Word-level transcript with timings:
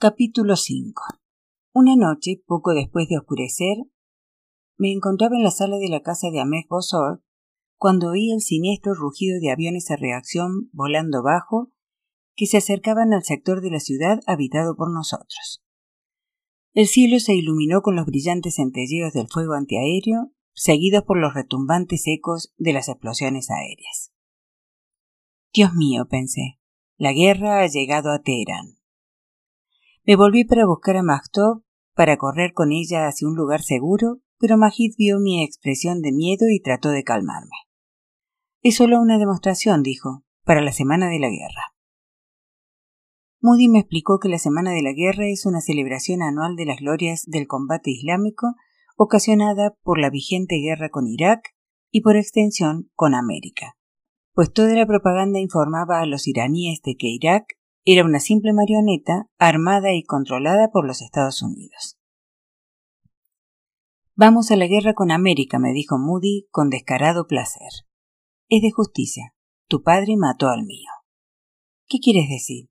Capítulo 0.00 0.54
5 0.54 1.02
Una 1.72 1.96
noche, 1.96 2.40
poco 2.46 2.72
después 2.72 3.08
de 3.08 3.18
oscurecer, 3.18 3.78
me 4.76 4.92
encontraba 4.92 5.34
en 5.34 5.42
la 5.42 5.50
sala 5.50 5.76
de 5.78 5.88
la 5.88 6.02
casa 6.02 6.30
de 6.30 6.38
Ahmed 6.38 6.66
Bosor 6.70 7.24
cuando 7.76 8.10
oí 8.10 8.30
el 8.30 8.40
siniestro 8.40 8.94
rugido 8.94 9.40
de 9.40 9.50
aviones 9.50 9.90
a 9.90 9.96
reacción 9.96 10.70
volando 10.70 11.24
bajo 11.24 11.72
que 12.36 12.46
se 12.46 12.58
acercaban 12.58 13.12
al 13.12 13.24
sector 13.24 13.60
de 13.60 13.72
la 13.72 13.80
ciudad 13.80 14.20
habitado 14.28 14.76
por 14.76 14.94
nosotros. 14.94 15.64
El 16.74 16.86
cielo 16.86 17.18
se 17.18 17.34
iluminó 17.34 17.82
con 17.82 17.96
los 17.96 18.06
brillantes 18.06 18.54
centelleos 18.54 19.12
del 19.12 19.26
fuego 19.26 19.54
antiaéreo, 19.54 20.30
seguidos 20.52 21.02
por 21.02 21.18
los 21.18 21.34
retumbantes 21.34 22.04
ecos 22.06 22.54
de 22.56 22.72
las 22.72 22.88
explosiones 22.88 23.50
aéreas. 23.50 24.12
Dios 25.52 25.74
mío, 25.74 26.06
pensé, 26.08 26.60
la 26.98 27.12
guerra 27.12 27.62
ha 27.62 27.66
llegado 27.66 28.12
a 28.12 28.22
Teherán. 28.22 28.77
Me 30.08 30.16
volví 30.16 30.44
para 30.44 30.64
buscar 30.64 30.96
a 30.96 31.02
Maktov 31.02 31.64
para 31.94 32.16
correr 32.16 32.54
con 32.54 32.72
ella 32.72 33.08
hacia 33.08 33.28
un 33.28 33.36
lugar 33.36 33.60
seguro, 33.60 34.22
pero 34.38 34.56
Majid 34.56 34.94
vio 34.96 35.20
mi 35.20 35.44
expresión 35.44 36.00
de 36.00 36.12
miedo 36.12 36.46
y 36.48 36.62
trató 36.62 36.88
de 36.88 37.04
calmarme. 37.04 37.54
Es 38.62 38.76
solo 38.76 39.02
una 39.02 39.18
demostración, 39.18 39.82
dijo, 39.82 40.24
para 40.44 40.62
la 40.62 40.72
Semana 40.72 41.10
de 41.10 41.18
la 41.18 41.28
Guerra. 41.28 41.74
Moody 43.42 43.68
me 43.68 43.80
explicó 43.80 44.18
que 44.18 44.30
la 44.30 44.38
Semana 44.38 44.70
de 44.70 44.80
la 44.80 44.94
Guerra 44.94 45.26
es 45.26 45.44
una 45.44 45.60
celebración 45.60 46.22
anual 46.22 46.56
de 46.56 46.64
las 46.64 46.80
glorias 46.80 47.24
del 47.26 47.46
combate 47.46 47.90
islámico 47.90 48.54
ocasionada 48.96 49.74
por 49.82 49.98
la 49.98 50.08
vigente 50.08 50.56
guerra 50.56 50.88
con 50.88 51.06
Irak 51.06 51.54
y 51.90 52.00
por 52.00 52.16
extensión 52.16 52.90
con 52.94 53.14
América, 53.14 53.76
pues 54.32 54.54
toda 54.54 54.72
la 54.72 54.86
propaganda 54.86 55.38
informaba 55.38 56.00
a 56.00 56.06
los 56.06 56.26
iraníes 56.26 56.80
de 56.80 56.96
que 56.96 57.08
Irak 57.08 57.57
era 57.90 58.04
una 58.04 58.20
simple 58.20 58.52
marioneta 58.52 59.30
armada 59.38 59.94
y 59.94 60.02
controlada 60.02 60.68
por 60.70 60.86
los 60.86 61.00
Estados 61.00 61.40
Unidos. 61.40 61.96
Vamos 64.14 64.50
a 64.50 64.56
la 64.56 64.66
guerra 64.66 64.92
con 64.92 65.10
América, 65.10 65.58
me 65.58 65.72
dijo 65.72 65.96
Moody 65.96 66.48
con 66.50 66.68
descarado 66.68 67.26
placer. 67.26 67.70
Es 68.50 68.60
de 68.60 68.70
justicia. 68.72 69.34
Tu 69.68 69.82
padre 69.82 70.18
mató 70.18 70.48
al 70.48 70.66
mío. 70.66 70.90
¿Qué 71.86 71.98
quieres 71.98 72.28
decir? 72.28 72.68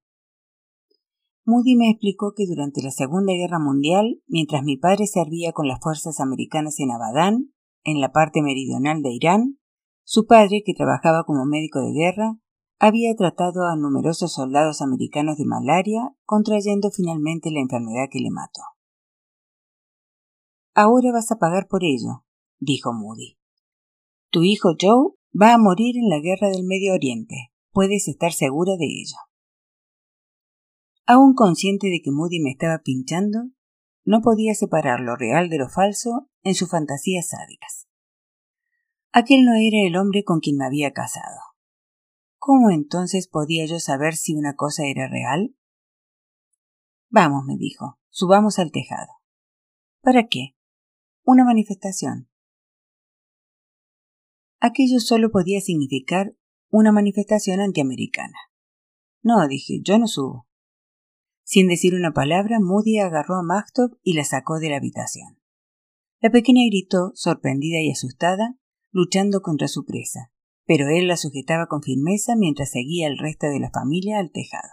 Moody 1.45 1.75
me 1.75 1.89
explicó 1.89 2.33
que 2.35 2.45
durante 2.45 2.83
la 2.83 2.91
Segunda 2.91 3.33
Guerra 3.33 3.57
Mundial, 3.57 4.21
mientras 4.27 4.61
mi 4.61 4.77
padre 4.77 5.07
servía 5.07 5.51
con 5.51 5.67
las 5.67 5.79
fuerzas 5.81 6.19
americanas 6.19 6.79
en 6.79 6.91
Abadán, 6.91 7.53
en 7.83 8.01
la 8.01 8.11
parte 8.11 8.43
meridional 8.43 9.01
de 9.01 9.13
Irán, 9.13 9.57
su 10.03 10.27
padre, 10.27 10.61
que 10.63 10.75
trabajaba 10.75 11.23
como 11.23 11.45
médico 11.45 11.79
de 11.79 11.93
guerra, 11.93 12.37
había 12.79 13.15
tratado 13.15 13.65
a 13.65 13.75
numerosos 13.75 14.33
soldados 14.33 14.81
americanos 14.81 15.37
de 15.37 15.45
malaria, 15.45 16.15
contrayendo 16.25 16.91
finalmente 16.91 17.51
la 17.51 17.59
enfermedad 17.59 18.07
que 18.11 18.19
le 18.19 18.29
mató. 18.29 18.61
Ahora 20.75 21.11
vas 21.11 21.31
a 21.31 21.37
pagar 21.37 21.67
por 21.67 21.83
ello, 21.83 22.23
dijo 22.59 22.93
Moody. 22.93 23.39
Tu 24.29 24.43
hijo 24.43 24.75
Joe 24.79 25.13
va 25.33 25.53
a 25.53 25.57
morir 25.57 25.97
en 25.97 26.09
la 26.09 26.19
guerra 26.19 26.49
del 26.49 26.65
Medio 26.65 26.93
Oriente. 26.93 27.51
Puedes 27.71 28.07
estar 28.07 28.31
segura 28.31 28.75
de 28.77 28.85
ello. 28.85 29.17
Aún 31.07 31.33
consciente 31.33 31.87
de 31.87 32.01
que 32.03 32.11
Moody 32.11 32.39
me 32.39 32.51
estaba 32.51 32.79
pinchando, 32.83 33.49
no 34.05 34.21
podía 34.21 34.53
separar 34.53 34.99
lo 34.99 35.15
real 35.15 35.49
de 35.49 35.57
lo 35.57 35.69
falso 35.69 36.29
en 36.43 36.53
sus 36.53 36.69
fantasías 36.69 37.29
sádicas. 37.29 37.87
Aquel 39.11 39.45
no 39.45 39.53
era 39.53 39.87
el 39.87 39.95
hombre 39.97 40.23
con 40.23 40.39
quien 40.39 40.57
me 40.57 40.65
había 40.65 40.91
casado. 40.91 41.56
¿Cómo 42.47 42.71
entonces 42.71 43.27
podía 43.27 43.65
yo 43.65 43.77
saber 43.77 44.15
si 44.15 44.33
una 44.33 44.55
cosa 44.55 44.85
era 44.85 45.09
real? 45.09 45.53
Vamos, 47.09 47.43
me 47.45 47.57
dijo, 47.57 47.99
subamos 48.07 48.57
al 48.57 48.71
tejado. 48.71 49.11
¿Para 50.01 50.27
qué? 50.27 50.55
Una 51.25 51.43
manifestación. 51.43 52.29
Aquello 54.61 55.01
solo 55.01 55.29
podía 55.29 55.59
significar 55.59 56.37
una 56.69 56.93
manifestación 56.93 57.59
antiamericana. 57.59 58.37
No, 59.21 59.45
dije, 59.49 59.81
yo 59.83 59.99
no 59.99 60.07
subo. 60.07 60.47
Sin 61.43 61.67
decir 61.67 61.95
una 61.95 62.13
palabra, 62.13 62.61
Moody 62.61 62.99
agarró 62.99 63.35
a 63.35 63.43
Maktov 63.43 63.99
y 64.03 64.13
la 64.13 64.23
sacó 64.23 64.59
de 64.59 64.69
la 64.69 64.77
habitación. 64.77 65.37
La 66.21 66.29
pequeña 66.29 66.61
gritó, 66.69 67.11
sorprendida 67.13 67.81
y 67.81 67.91
asustada, 67.91 68.57
luchando 68.93 69.41
contra 69.41 69.67
su 69.67 69.83
presa 69.83 70.31
pero 70.67 70.89
él 70.89 71.07
la 71.07 71.15
sujetaba 71.15 71.67
con 71.67 71.81
firmeza 71.81 72.35
mientras 72.35 72.71
seguía 72.71 73.07
el 73.07 73.17
resto 73.17 73.47
de 73.47 73.59
la 73.59 73.71
familia 73.71 74.19
al 74.19 74.31
tejado. 74.31 74.69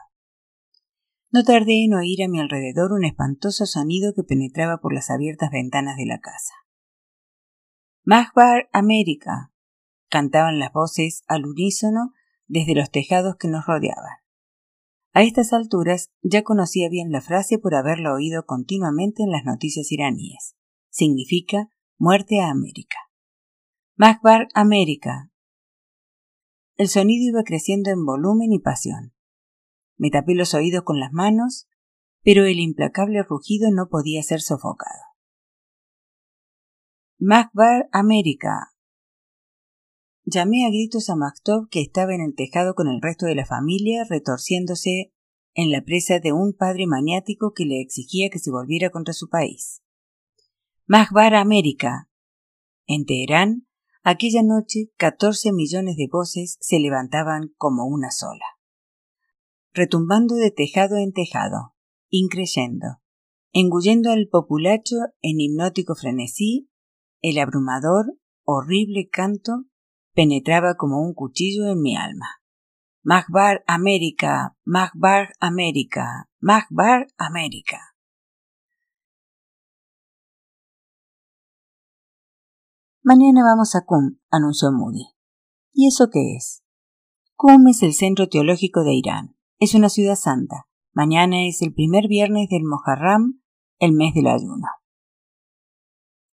No 1.31 1.44
tardé 1.44 1.84
en 1.84 1.94
oír 1.94 2.22
a 2.22 2.28
mi 2.28 2.41
alrededor 2.41 2.93
un 2.93 3.05
espantoso 3.05 3.65
sonido 3.65 4.12
que 4.12 4.25
penetraba 4.25 4.78
por 4.78 4.93
las 4.93 5.10
abiertas 5.10 5.50
ventanas 5.50 5.97
de 5.97 6.06
la 6.06 6.19
casa. 6.19 6.53
Magbar 8.03 8.69
América. 8.72 9.53
cantaban 10.10 10.59
las 10.59 10.72
voces 10.72 11.22
al 11.27 11.47
unísono 11.47 12.12
desde 12.47 12.75
los 12.75 12.91
tejados 12.91 13.37
que 13.37 13.49
nos 13.49 13.66
rodeaban. 13.66 14.19
A 15.12 15.22
estas 15.22 15.53
alturas 15.53 16.12
ya 16.22 16.43
conocía 16.43 16.88
bien 16.88 17.10
la 17.10 17.21
frase 17.21 17.59
por 17.59 17.75
haberla 17.75 18.12
oído 18.12 18.47
continuamente 18.47 19.22
en 19.22 19.31
las 19.31 19.44
noticias 19.44 19.91
iraníes. 19.91 20.56
Significa 20.91 21.69
muerte 21.99 22.41
a 22.41 22.50
América. 22.50 22.99
Magbar 23.97 24.49
América, 24.54 25.31
el 26.76 26.88
sonido 26.88 27.28
iba 27.28 27.42
creciendo 27.44 27.90
en 27.90 28.04
volumen 28.04 28.52
y 28.52 28.58
pasión. 28.58 29.14
Me 29.96 30.10
tapé 30.10 30.34
los 30.34 30.54
oídos 30.54 30.82
con 30.82 30.98
las 30.98 31.12
manos, 31.12 31.68
pero 32.22 32.44
el 32.44 32.58
implacable 32.58 33.22
rugido 33.22 33.70
no 33.70 33.88
podía 33.88 34.22
ser 34.22 34.40
sofocado. 34.40 35.02
Macbar 37.18 37.88
América. 37.92 38.74
Llamé 40.24 40.66
a 40.66 40.68
gritos 40.68 41.10
a 41.10 41.16
Maktov 41.16 41.68
que 41.68 41.80
estaba 41.80 42.14
en 42.14 42.22
el 42.22 42.34
tejado 42.34 42.74
con 42.74 42.88
el 42.88 43.00
resto 43.00 43.26
de 43.26 43.34
la 43.34 43.46
familia, 43.46 44.04
retorciéndose 44.08 45.12
en 45.54 45.70
la 45.70 45.82
presa 45.82 46.18
de 46.18 46.32
un 46.32 46.54
padre 46.54 46.86
maniático 46.86 47.52
que 47.54 47.66
le 47.66 47.80
exigía 47.80 48.30
que 48.30 48.38
se 48.38 48.50
volviera 48.50 48.91
contra 48.91 49.14
su 49.14 49.28
país. 49.28 49.82
Macbar 50.86 51.34
América. 51.34 52.10
En 52.86 53.06
Teherán, 53.06 53.66
Aquella 54.06 54.42
noche 54.42 54.91
catorce 54.98 55.50
millones 55.50 55.97
de 55.97 56.09
voces 56.12 56.59
se 56.60 56.78
levantaban 56.78 57.54
como 57.56 57.87
una 57.87 58.10
sola, 58.10 58.44
retumbando 59.72 60.34
de 60.34 60.50
tejado 60.50 60.98
en 60.98 61.15
tejado, 61.15 61.75
increyendo, 62.10 63.00
engullendo 63.54 64.10
al 64.10 64.28
populacho 64.31 64.97
en 65.22 65.41
hipnótico 65.41 65.94
frenesí, 65.94 66.69
el 67.22 67.38
abrumador, 67.38 68.04
horrible 68.44 69.09
canto 69.10 69.65
penetraba 70.12 70.75
como 70.75 71.00
un 71.00 71.15
cuchillo 71.15 71.66
en 71.72 71.81
mi 71.81 71.97
alma. 71.97 72.28
Magbar 73.03 73.65
América, 73.66 74.54
Magbar 74.66 75.32
América, 75.41 76.28
Magbar 76.41 77.06
América. 77.16 77.94
Mañana 83.06 83.44
vamos 83.44 83.75
a 83.75 83.84
Qum, 83.84 84.16
anunció 84.31 84.72
Moody. 84.72 85.12
¿Y 85.75 85.88
eso 85.88 86.09
qué 86.10 86.37
es? 86.37 86.62
Qum 87.37 87.69
es 87.69 87.82
el 87.82 87.92
centro 87.92 88.31
teológico 88.31 88.82
de 88.82 88.94
Irán. 88.94 89.37
Es 89.59 89.75
una 89.75 89.91
ciudad 89.91 90.15
santa. 90.15 90.69
Mañana 90.94 91.47
es 91.47 91.60
el 91.60 91.75
primer 91.75 92.09
viernes 92.09 92.48
del 92.48 92.62
Moharram, 92.65 93.42
el 93.78 93.92
mes 93.92 94.15
del 94.15 94.28
ayuno. 94.28 94.66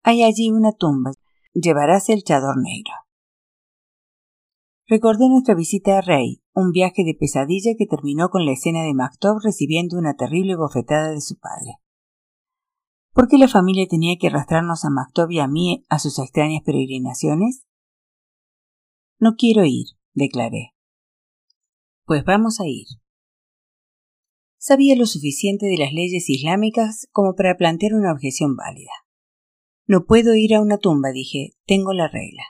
Hay 0.03 0.23
allí 0.23 0.51
una 0.51 0.73
tumba. 0.73 1.11
Llevarás 1.53 2.09
el 2.09 2.23
chador 2.23 2.57
negro. 2.57 2.91
Recordé 4.88 5.29
nuestra 5.29 5.55
visita 5.55 5.99
a 5.99 6.01
Rey, 6.01 6.44
un 6.53 6.72
viaje 6.72 7.05
de 7.05 7.16
pesadilla 7.17 7.75
que 7.78 7.88
terminó 7.88 8.28
con 8.28 8.45
la 8.45 8.51
escena 8.51 8.84
de 8.84 8.94
Maktob 8.94 9.38
recibiendo 9.41 9.97
una 9.97 10.16
terrible 10.16 10.57
bofetada 10.57 11.11
de 11.11 11.22
su 11.22 11.39
padre. 11.39 11.78
¿Por 13.17 13.28
qué 13.28 13.40
la 13.40 13.47
familia 13.47 13.87
tenía 13.90 14.16
que 14.19 14.28
arrastrarnos 14.28 14.85
a 14.85 14.91
Maktov 14.91 15.31
y 15.31 15.40
a 15.40 15.47
mí 15.47 15.84
a 15.90 15.97
sus 15.97 16.19
extrañas 16.19 16.61
peregrinaciones? 16.64 17.66
No 19.17 19.31
quiero 19.35 19.66
ir, 19.66 19.87
declaré. 20.14 20.75
Pues 22.05 22.23
vamos 22.23 22.59
a 22.59 22.67
ir. 22.67 22.85
Sabía 24.59 24.96
lo 24.96 25.08
suficiente 25.08 25.66
de 25.66 25.78
las 25.78 25.93
leyes 25.93 26.29
islámicas 26.29 27.08
como 27.11 27.34
para 27.34 27.58
plantear 27.58 27.96
una 27.96 28.14
objeción 28.14 28.55
válida. 28.55 28.91
No 29.87 30.05
puedo 30.05 30.35
ir 30.35 30.53
a 30.53 30.61
una 30.61 30.78
tumba, 30.78 31.09
dije, 31.09 31.55
tengo 31.66 31.93
la 31.93 32.08
regla. 32.08 32.43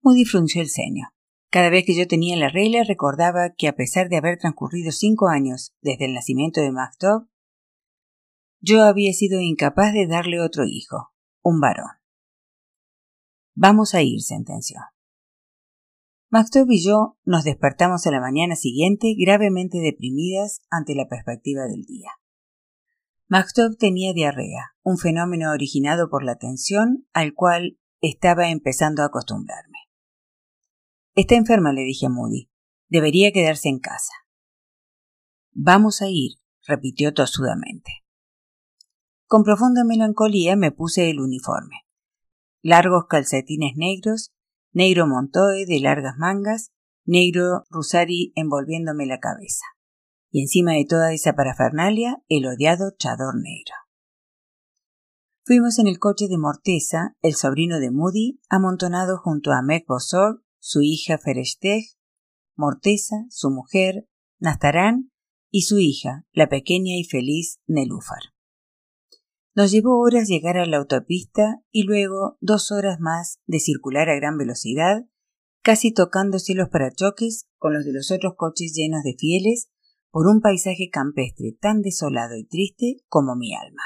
Moody 0.00 0.24
frunció 0.24 0.62
el 0.62 0.70
ceño. 0.70 1.08
Cada 1.50 1.68
vez 1.68 1.84
que 1.84 1.94
yo 1.94 2.08
tenía 2.08 2.34
la 2.38 2.48
regla 2.48 2.82
recordaba 2.82 3.52
que 3.58 3.68
a 3.68 3.74
pesar 3.74 4.08
de 4.08 4.16
haber 4.16 4.38
transcurrido 4.38 4.90
cinco 4.90 5.28
años 5.28 5.74
desde 5.82 6.06
el 6.06 6.14
nacimiento 6.14 6.62
de 6.62 6.72
Maktov, 6.72 7.29
yo 8.60 8.82
había 8.84 9.12
sido 9.12 9.40
incapaz 9.40 9.92
de 9.92 10.06
darle 10.06 10.40
otro 10.40 10.64
hijo, 10.66 11.12
un 11.42 11.60
varón. 11.60 11.90
Vamos 13.54 13.94
a 13.94 14.02
ir, 14.02 14.20
sentenció. 14.22 14.78
Maktub 16.30 16.70
y 16.70 16.84
yo 16.84 17.18
nos 17.24 17.44
despertamos 17.44 18.06
a 18.06 18.10
la 18.12 18.20
mañana 18.20 18.54
siguiente 18.54 19.14
gravemente 19.18 19.78
deprimidas 19.78 20.60
ante 20.70 20.94
la 20.94 21.08
perspectiva 21.08 21.64
del 21.64 21.82
día. 21.82 22.10
Maktub 23.26 23.76
tenía 23.78 24.12
diarrea, 24.12 24.74
un 24.82 24.98
fenómeno 24.98 25.50
originado 25.50 26.08
por 26.08 26.22
la 26.22 26.36
tensión 26.36 27.06
al 27.12 27.34
cual 27.34 27.80
estaba 28.00 28.50
empezando 28.50 29.02
a 29.02 29.06
acostumbrarme. 29.06 29.78
Está 31.14 31.34
enferma, 31.34 31.72
le 31.72 31.82
dije 31.82 32.06
a 32.06 32.10
Moody. 32.10 32.50
Debería 32.88 33.32
quedarse 33.32 33.68
en 33.68 33.78
casa. 33.78 34.12
Vamos 35.52 36.02
a 36.02 36.08
ir, 36.08 36.32
repitió 36.66 37.12
tosudamente. 37.12 37.99
Con 39.30 39.44
profunda 39.44 39.84
melancolía 39.84 40.56
me 40.56 40.72
puse 40.72 41.08
el 41.08 41.20
uniforme. 41.20 41.86
Largos 42.62 43.04
calcetines 43.08 43.76
negros, 43.76 44.32
negro 44.72 45.06
montoe 45.06 45.66
de 45.66 45.78
largas 45.78 46.16
mangas, 46.18 46.72
negro 47.04 47.62
rusari 47.70 48.32
envolviéndome 48.34 49.06
la 49.06 49.20
cabeza 49.20 49.64
y 50.32 50.40
encima 50.40 50.72
de 50.72 50.84
toda 50.84 51.12
esa 51.12 51.34
parafernalia 51.34 52.20
el 52.28 52.44
odiado 52.44 52.90
chador 52.98 53.36
negro. 53.36 53.76
Fuimos 55.44 55.78
en 55.78 55.86
el 55.86 56.00
coche 56.00 56.26
de 56.26 56.36
Morteza, 56.36 57.14
el 57.22 57.36
sobrino 57.36 57.78
de 57.78 57.92
Moody, 57.92 58.40
amontonado 58.48 59.16
junto 59.16 59.52
a 59.52 59.62
Meg 59.62 59.84
Bosor, 59.86 60.42
su 60.58 60.82
hija 60.82 61.18
Ferestej, 61.18 61.96
Morteza, 62.56 63.26
su 63.28 63.50
mujer, 63.50 64.08
Nastarán 64.40 65.12
y 65.52 65.62
su 65.62 65.78
hija, 65.78 66.26
la 66.32 66.48
pequeña 66.48 66.96
y 66.96 67.04
feliz 67.04 67.60
Nelúfar. 67.68 68.32
Nos 69.60 69.72
llevó 69.72 69.98
horas 69.98 70.26
llegar 70.26 70.56
a 70.56 70.64
la 70.64 70.78
autopista 70.78 71.60
y 71.70 71.82
luego 71.82 72.38
dos 72.40 72.72
horas 72.72 72.98
más 72.98 73.40
de 73.44 73.60
circular 73.60 74.08
a 74.08 74.14
gran 74.14 74.38
velocidad, 74.38 75.04
casi 75.60 75.92
tocándose 75.92 76.54
los 76.54 76.70
parachoques 76.70 77.46
con 77.58 77.74
los 77.74 77.84
de 77.84 77.92
los 77.92 78.10
otros 78.10 78.36
coches 78.38 78.72
llenos 78.74 79.02
de 79.02 79.16
fieles 79.18 79.70
por 80.10 80.28
un 80.28 80.40
paisaje 80.40 80.88
campestre 80.90 81.58
tan 81.60 81.82
desolado 81.82 82.38
y 82.38 82.46
triste 82.46 83.02
como 83.06 83.36
mi 83.36 83.54
alma. 83.54 83.82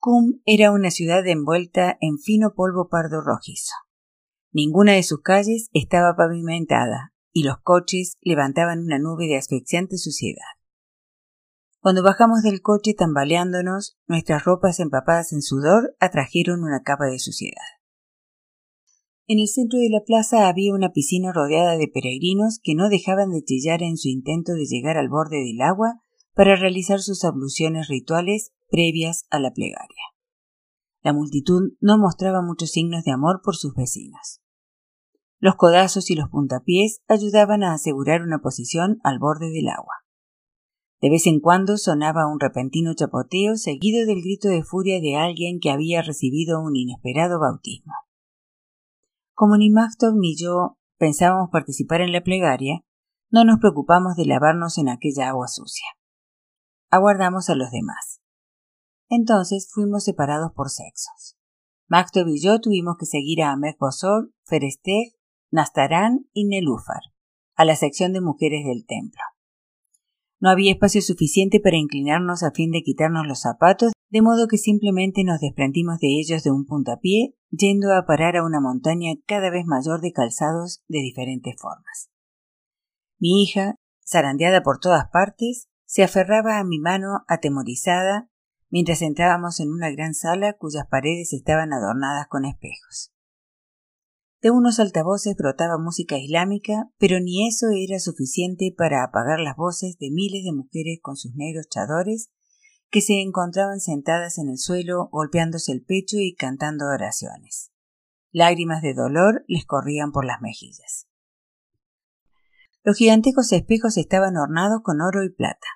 Cum 0.00 0.40
era 0.44 0.72
una 0.72 0.90
ciudad 0.90 1.24
envuelta 1.24 1.96
en 2.00 2.18
fino 2.18 2.54
polvo 2.56 2.88
pardo 2.88 3.20
rojizo. 3.20 3.74
Ninguna 4.50 4.94
de 4.94 5.04
sus 5.04 5.22
calles 5.22 5.68
estaba 5.72 6.16
pavimentada 6.16 7.14
y 7.32 7.44
los 7.44 7.58
coches 7.62 8.16
levantaban 8.22 8.80
una 8.80 8.98
nube 8.98 9.28
de 9.28 9.36
asfixiante 9.36 9.98
suciedad. 9.98 10.59
Cuando 11.80 12.02
bajamos 12.02 12.42
del 12.42 12.60
coche 12.60 12.92
tambaleándonos, 12.92 13.96
nuestras 14.06 14.44
ropas 14.44 14.80
empapadas 14.80 15.32
en 15.32 15.40
sudor 15.40 15.96
atrajeron 15.98 16.62
una 16.62 16.82
capa 16.82 17.06
de 17.06 17.18
suciedad. 17.18 17.64
En 19.26 19.38
el 19.38 19.48
centro 19.48 19.78
de 19.78 19.88
la 19.88 20.02
plaza 20.04 20.48
había 20.48 20.74
una 20.74 20.90
piscina 20.90 21.32
rodeada 21.32 21.78
de 21.78 21.88
peregrinos 21.88 22.58
que 22.62 22.74
no 22.74 22.90
dejaban 22.90 23.30
de 23.30 23.42
chillar 23.42 23.82
en 23.82 23.96
su 23.96 24.08
intento 24.08 24.52
de 24.52 24.66
llegar 24.66 24.98
al 24.98 25.08
borde 25.08 25.38
del 25.38 25.62
agua 25.62 26.02
para 26.34 26.54
realizar 26.54 27.00
sus 27.00 27.24
abluciones 27.24 27.88
rituales 27.88 28.52
previas 28.70 29.26
a 29.30 29.38
la 29.38 29.52
plegaria. 29.52 30.04
La 31.02 31.14
multitud 31.14 31.72
no 31.80 31.96
mostraba 31.96 32.42
muchos 32.42 32.72
signos 32.72 33.04
de 33.04 33.12
amor 33.12 33.40
por 33.42 33.56
sus 33.56 33.74
vecinos. 33.74 34.42
Los 35.38 35.54
codazos 35.54 36.10
y 36.10 36.14
los 36.14 36.28
puntapiés 36.28 37.00
ayudaban 37.08 37.62
a 37.62 37.72
asegurar 37.72 38.20
una 38.20 38.40
posición 38.40 38.98
al 39.02 39.18
borde 39.18 39.50
del 39.50 39.68
agua. 39.68 39.94
De 41.00 41.08
vez 41.08 41.26
en 41.26 41.40
cuando 41.40 41.78
sonaba 41.78 42.26
un 42.26 42.38
repentino 42.38 42.92
chapoteo 42.94 43.56
seguido 43.56 44.04
del 44.06 44.20
grito 44.20 44.48
de 44.48 44.62
furia 44.62 45.00
de 45.00 45.16
alguien 45.16 45.58
que 45.58 45.70
había 45.70 46.02
recibido 46.02 46.60
un 46.60 46.76
inesperado 46.76 47.40
bautismo. 47.40 47.94
Como 49.32 49.56
ni 49.56 49.70
Mactow 49.70 50.14
ni 50.14 50.36
yo 50.36 50.76
pensábamos 50.98 51.48
participar 51.50 52.02
en 52.02 52.12
la 52.12 52.20
plegaria, 52.20 52.84
no 53.30 53.44
nos 53.44 53.58
preocupamos 53.60 54.14
de 54.16 54.26
lavarnos 54.26 54.76
en 54.76 54.90
aquella 54.90 55.30
agua 55.30 55.48
sucia. 55.48 55.86
Aguardamos 56.90 57.48
a 57.48 57.54
los 57.54 57.70
demás. 57.70 58.20
Entonces 59.08 59.70
fuimos 59.72 60.04
separados 60.04 60.52
por 60.54 60.68
sexos. 60.68 61.38
Mactow 61.88 62.28
y 62.28 62.42
yo 62.42 62.60
tuvimos 62.60 62.96
que 62.98 63.06
seguir 63.06 63.42
a 63.42 63.52
Ahmed 63.52 63.76
Bosor, 63.80 64.32
Ferestej, 64.44 65.16
Nastarán 65.50 66.28
y 66.34 66.44
Nelúfar, 66.44 67.00
a 67.56 67.64
la 67.64 67.74
sección 67.74 68.12
de 68.12 68.20
mujeres 68.20 68.66
del 68.66 68.84
templo. 68.84 69.22
No 70.40 70.48
había 70.48 70.72
espacio 70.72 71.02
suficiente 71.02 71.60
para 71.60 71.76
inclinarnos 71.76 72.42
a 72.42 72.50
fin 72.50 72.70
de 72.70 72.82
quitarnos 72.82 73.26
los 73.26 73.40
zapatos, 73.40 73.92
de 74.08 74.22
modo 74.22 74.48
que 74.48 74.56
simplemente 74.56 75.22
nos 75.22 75.38
desprendimos 75.38 75.98
de 75.98 76.18
ellos 76.18 76.42
de 76.42 76.50
un 76.50 76.64
puntapié, 76.64 77.34
yendo 77.50 77.92
a 77.92 78.06
parar 78.06 78.36
a 78.36 78.44
una 78.44 78.60
montaña 78.60 79.12
cada 79.26 79.50
vez 79.50 79.66
mayor 79.66 80.00
de 80.00 80.12
calzados 80.12 80.82
de 80.88 81.00
diferentes 81.00 81.54
formas. 81.60 82.10
Mi 83.18 83.42
hija, 83.42 83.76
zarandeada 84.04 84.62
por 84.62 84.80
todas 84.80 85.10
partes, 85.12 85.68
se 85.84 86.02
aferraba 86.02 86.58
a 86.58 86.64
mi 86.64 86.78
mano 86.78 87.24
atemorizada 87.28 88.30
mientras 88.70 89.02
entrábamos 89.02 89.60
en 89.60 89.70
una 89.70 89.90
gran 89.90 90.14
sala 90.14 90.54
cuyas 90.54 90.86
paredes 90.88 91.32
estaban 91.32 91.72
adornadas 91.72 92.28
con 92.28 92.46
espejos. 92.46 93.12
De 94.42 94.50
unos 94.50 94.80
altavoces 94.80 95.36
brotaba 95.36 95.76
música 95.76 96.16
islámica, 96.16 96.90
pero 96.98 97.20
ni 97.20 97.46
eso 97.46 97.66
era 97.76 97.98
suficiente 97.98 98.74
para 98.76 99.04
apagar 99.04 99.38
las 99.38 99.54
voces 99.54 99.98
de 99.98 100.10
miles 100.10 100.44
de 100.44 100.52
mujeres 100.52 100.98
con 101.02 101.16
sus 101.16 101.34
negros 101.34 101.66
chadores 101.68 102.30
que 102.90 103.02
se 103.02 103.20
encontraban 103.20 103.80
sentadas 103.80 104.38
en 104.38 104.48
el 104.48 104.58
suelo 104.58 105.08
golpeándose 105.12 105.72
el 105.72 105.84
pecho 105.84 106.16
y 106.18 106.34
cantando 106.34 106.86
oraciones. 106.86 107.70
Lágrimas 108.32 108.82
de 108.82 108.94
dolor 108.94 109.44
les 109.46 109.66
corrían 109.66 110.10
por 110.10 110.24
las 110.24 110.40
mejillas. 110.40 111.06
Los 112.82 112.96
gigantescos 112.96 113.52
espejos 113.52 113.98
estaban 113.98 114.36
ornados 114.38 114.80
con 114.82 115.02
oro 115.02 115.22
y 115.22 115.30
plata. 115.30 115.66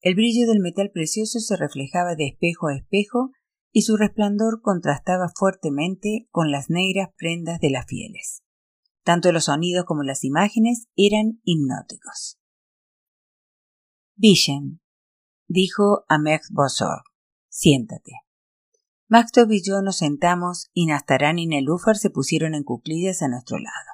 El 0.00 0.16
brillo 0.16 0.48
del 0.48 0.60
metal 0.60 0.90
precioso 0.92 1.38
se 1.38 1.56
reflejaba 1.56 2.16
de 2.16 2.26
espejo 2.26 2.68
a 2.68 2.76
espejo 2.76 3.30
y 3.72 3.82
su 3.82 3.96
resplandor 3.96 4.62
contrastaba 4.62 5.28
fuertemente 5.34 6.28
con 6.30 6.50
las 6.50 6.70
negras 6.70 7.10
prendas 7.16 7.60
de 7.60 7.70
las 7.70 7.86
fieles. 7.86 8.42
Tanto 9.04 9.32
los 9.32 9.44
sonidos 9.44 9.84
como 9.84 10.02
las 10.02 10.24
imágenes 10.24 10.88
eran 10.96 11.40
hipnóticos. 11.44 12.38
Vision, 14.16 14.80
dijo 15.48 16.04
a 16.08 16.18
Meg 16.18 16.42
Bosor. 16.50 17.02
Siéntate. 17.48 18.12
Mactov 19.08 19.50
y 19.50 19.62
yo 19.62 19.82
nos 19.82 19.98
sentamos 19.98 20.70
y 20.72 20.86
Nastarán 20.86 21.38
y 21.38 21.46
Nelúfar 21.46 21.96
se 21.96 22.10
pusieron 22.10 22.54
en 22.54 22.62
cuclillas 22.62 23.22
a 23.22 23.28
nuestro 23.28 23.58
lado. 23.58 23.90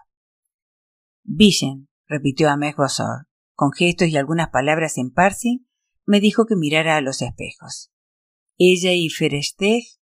Vision, 1.22 1.88
repitió 2.06 2.54
Meg 2.56 2.76
Bosor. 2.76 3.26
Con 3.54 3.72
gestos 3.72 4.08
y 4.08 4.16
algunas 4.18 4.50
palabras 4.50 4.98
en 4.98 5.10
parsi, 5.10 5.66
me 6.04 6.20
dijo 6.20 6.44
que 6.44 6.56
mirara 6.56 6.96
a 6.96 7.00
los 7.00 7.22
espejos. 7.22 7.90
Ella 8.58 8.92
y 8.94 9.10
Ferestej 9.10 9.98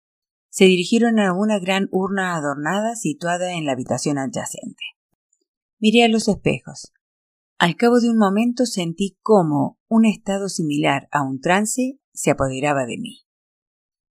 se 0.49 0.65
dirigieron 0.65 1.19
a 1.19 1.35
una 1.35 1.59
gran 1.59 1.89
urna 1.93 2.35
adornada 2.35 2.97
situada 2.97 3.53
en 3.53 3.67
la 3.67 3.73
habitación 3.73 4.19
adyacente. 4.19 4.83
Miré 5.79 6.05
a 6.05 6.09
los 6.09 6.29
espejos. 6.29 6.93
Al 7.59 7.77
cabo 7.77 8.01
de 8.01 8.09
un 8.09 8.17
momento 8.17 8.67
sentí 8.67 9.19
cómo 9.21 9.79
un 9.89 10.07
estado 10.07 10.49
similar 10.49 11.09
a 11.13 11.23
un 11.23 11.41
trance 11.41 11.99
se 12.13 12.31
apoderaba 12.31 12.87
de 12.87 12.99
mí. 12.99 13.27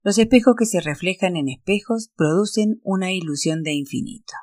Los 0.03 0.17
espejos 0.17 0.55
que 0.57 0.65
se 0.65 0.79
reflejan 0.79 1.35
en 1.35 1.49
espejos 1.49 2.11
producen 2.15 2.79
una 2.83 3.11
ilusión 3.11 3.63
de 3.63 3.73
infinito. 3.73 4.33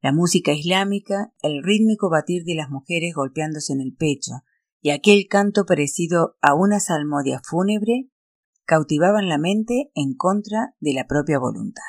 La 0.00 0.12
música 0.12 0.52
islámica, 0.52 1.32
el 1.42 1.64
rítmico 1.64 2.10
batir 2.10 2.44
de 2.44 2.54
las 2.54 2.70
mujeres 2.70 3.14
golpeándose 3.14 3.72
en 3.72 3.80
el 3.80 3.94
pecho 3.96 4.32
y 4.80 4.90
aquel 4.90 5.26
canto 5.28 5.64
parecido 5.64 6.36
a 6.40 6.54
una 6.54 6.78
salmodia 6.78 7.40
fúnebre 7.42 8.10
cautivaban 8.68 9.30
la 9.30 9.38
mente 9.38 9.90
en 9.94 10.14
contra 10.14 10.74
de 10.78 10.92
la 10.92 11.06
propia 11.06 11.38
voluntad. 11.38 11.82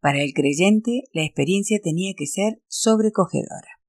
Para 0.00 0.20
el 0.20 0.32
creyente, 0.34 1.04
la 1.12 1.22
experiencia 1.22 1.78
tenía 1.80 2.12
que 2.16 2.26
ser 2.26 2.60
sobrecogedora. 2.66 3.80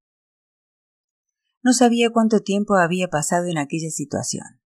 No 1.63 1.73
sabía 1.73 2.11
cuánto 2.11 2.41
tiempo 2.41 2.75
había 2.75 3.07
pasado 3.07 3.47
en 3.47 3.57
aquella 3.57 3.89
situación. 3.89 4.61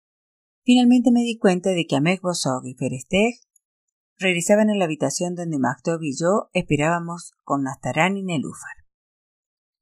Finalmente 0.64 1.12
me 1.12 1.20
di 1.20 1.38
cuenta 1.38 1.70
de 1.70 1.86
que 1.86 1.94
Ahmed 1.94 2.18
Bosog 2.20 2.66
y 2.66 2.74
Ferestej 2.74 3.38
regresaban 4.18 4.68
a 4.68 4.74
la 4.74 4.86
habitación 4.86 5.36
donde 5.36 5.60
Maktov 5.60 6.02
y 6.02 6.16
yo 6.18 6.50
esperábamos 6.52 7.30
con 7.44 7.62
Nastarán 7.62 8.16
y 8.16 8.24
Nelúfar. 8.24 8.74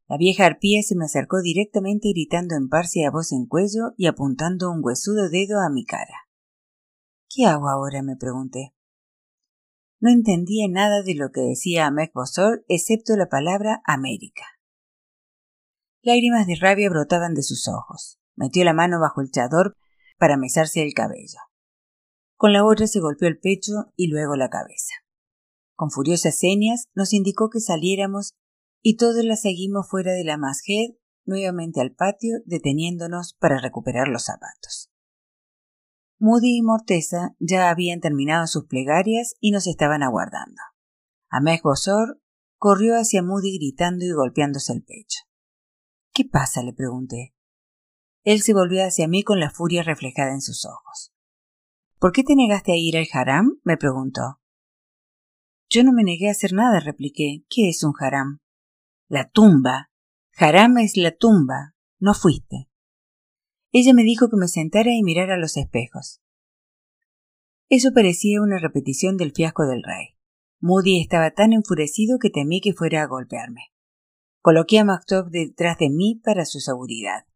La 0.06 0.18
vieja 0.18 0.44
arpía 0.44 0.82
se 0.82 0.94
me 0.96 1.06
acercó 1.06 1.40
directamente 1.40 2.10
gritando 2.10 2.56
en 2.56 2.68
parsi 2.68 3.04
a 3.04 3.10
voz 3.10 3.32
en 3.32 3.46
cuello 3.46 3.94
y 3.96 4.06
apuntando 4.06 4.70
un 4.70 4.84
huesudo 4.84 5.30
dedo 5.30 5.60
a 5.60 5.70
mi 5.70 5.86
cara. 5.86 6.27
¿Qué 7.28 7.44
hago 7.44 7.68
ahora? 7.68 8.02
me 8.02 8.16
pregunté. 8.16 8.75
No 10.00 10.11
entendía 10.11 10.66
nada 10.68 11.02
de 11.02 11.14
lo 11.14 11.30
que 11.30 11.40
decía 11.40 11.87
Ahmed 11.87 12.11
Bosor 12.14 12.64
excepto 12.68 13.16
la 13.16 13.28
palabra 13.28 13.82
América. 13.85 14.44
Lágrimas 16.02 16.47
de 16.47 16.54
rabia 16.54 16.88
brotaban 16.88 17.35
de 17.35 17.42
sus 17.42 17.68
ojos. 17.68 18.18
Metió 18.37 18.64
la 18.64 18.73
mano 18.73 19.00
bajo 19.00 19.20
el 19.20 19.30
chador 19.30 19.76
para 20.18 20.37
mesarse 20.37 20.82
el 20.82 20.94
cabello. 20.94 21.38
Con 22.37 22.52
la 22.52 22.64
otra 22.64 22.87
se 22.87 23.00
golpeó 23.00 23.28
el 23.28 23.40
pecho 23.40 23.92
y 23.97 24.06
luego 24.06 24.37
la 24.37 24.49
cabeza. 24.49 24.94
Con 25.75 25.90
furiosas 25.90 26.38
señas 26.38 26.85
nos 26.94 27.12
indicó 27.12 27.50
que 27.50 27.61
saliéramos 27.61 28.35
y 28.80 28.97
todos 28.97 29.25
la 29.25 29.37
seguimos 29.37 29.88
fuera 29.88 30.12
de 30.12 30.25
la 30.25 30.37
masjed, 30.37 30.94
nuevamente 31.25 31.80
al 31.80 31.94
patio, 31.94 32.38
deteniéndonos 32.47 33.35
para 33.35 33.61
recuperar 33.61 34.08
los 34.08 34.25
zapatos. 34.25 34.90
Moody 36.20 36.58
y 36.58 36.62
Morteza 36.62 37.37
ya 37.38 37.70
habían 37.70 38.00
terminado 38.00 38.46
sus 38.46 38.66
plegarias 38.66 39.37
y 39.40 39.52
nos 39.52 39.66
estaban 39.66 40.02
aguardando. 40.02 40.60
Amés 41.28 41.62
Bosor 41.62 42.20
corrió 42.56 42.94
hacia 42.94 43.22
Moody 43.22 43.58
gritando 43.58 44.04
y 44.04 44.12
golpeándose 44.12 44.72
el 44.72 44.82
pecho. 44.82 45.20
¿Qué 46.12 46.25
pasa? 46.25 46.62
le 46.62 46.72
pregunté. 46.72 47.34
Él 48.25 48.42
se 48.42 48.52
volvió 48.52 48.84
hacia 48.84 49.06
mí 49.06 49.22
con 49.22 49.38
la 49.38 49.50
furia 49.50 49.82
reflejada 49.84 50.32
en 50.32 50.40
sus 50.40 50.66
ojos. 50.66 51.12
¿Por 51.98 52.12
qué 52.12 52.25
te 52.25 52.34
negaste 52.34 52.72
a 52.72 52.76
ir 52.76 52.96
al 52.96 53.06
haram? 53.12 53.60
me 53.62 53.76
preguntó. 53.76 54.40
Yo 55.70 55.84
no 55.84 55.92
me 55.92 56.02
negué 56.02 56.28
a 56.28 56.32
hacer 56.32 56.52
nada, 56.52 56.80
repliqué. 56.80 57.44
¿Qué 57.48 57.68
es 57.68 57.84
un 57.84 57.92
haram? 58.00 58.40
La 59.08 59.30
tumba. 59.30 59.90
Haram 60.37 60.78
es 60.78 60.96
la 60.96 61.16
tumba. 61.16 61.75
No 61.98 62.14
fuiste. 62.14 62.67
Ella 63.72 63.92
me 63.92 64.02
dijo 64.02 64.28
que 64.28 64.37
me 64.37 64.48
sentara 64.48 64.90
y 64.92 65.02
mirara 65.02 65.37
los 65.37 65.56
espejos. 65.56 66.20
Eso 67.68 67.90
parecía 67.92 68.40
una 68.40 68.58
repetición 68.58 69.16
del 69.16 69.32
fiasco 69.32 69.66
del 69.66 69.82
rey. 69.82 70.16
Moody 70.60 71.00
estaba 71.00 71.32
tan 71.32 71.52
enfurecido 71.52 72.18
que 72.18 72.30
temí 72.30 72.60
que 72.60 72.72
fuera 72.72 73.02
a 73.02 73.06
golpearme. 73.06 73.72
Coloqué 74.40 74.78
a 74.78 74.84
Mactop 74.84 75.28
detrás 75.28 75.78
de 75.78 75.90
mí 75.90 76.20
para 76.25 76.46
su 76.46 76.60
seguridad. 76.60 77.26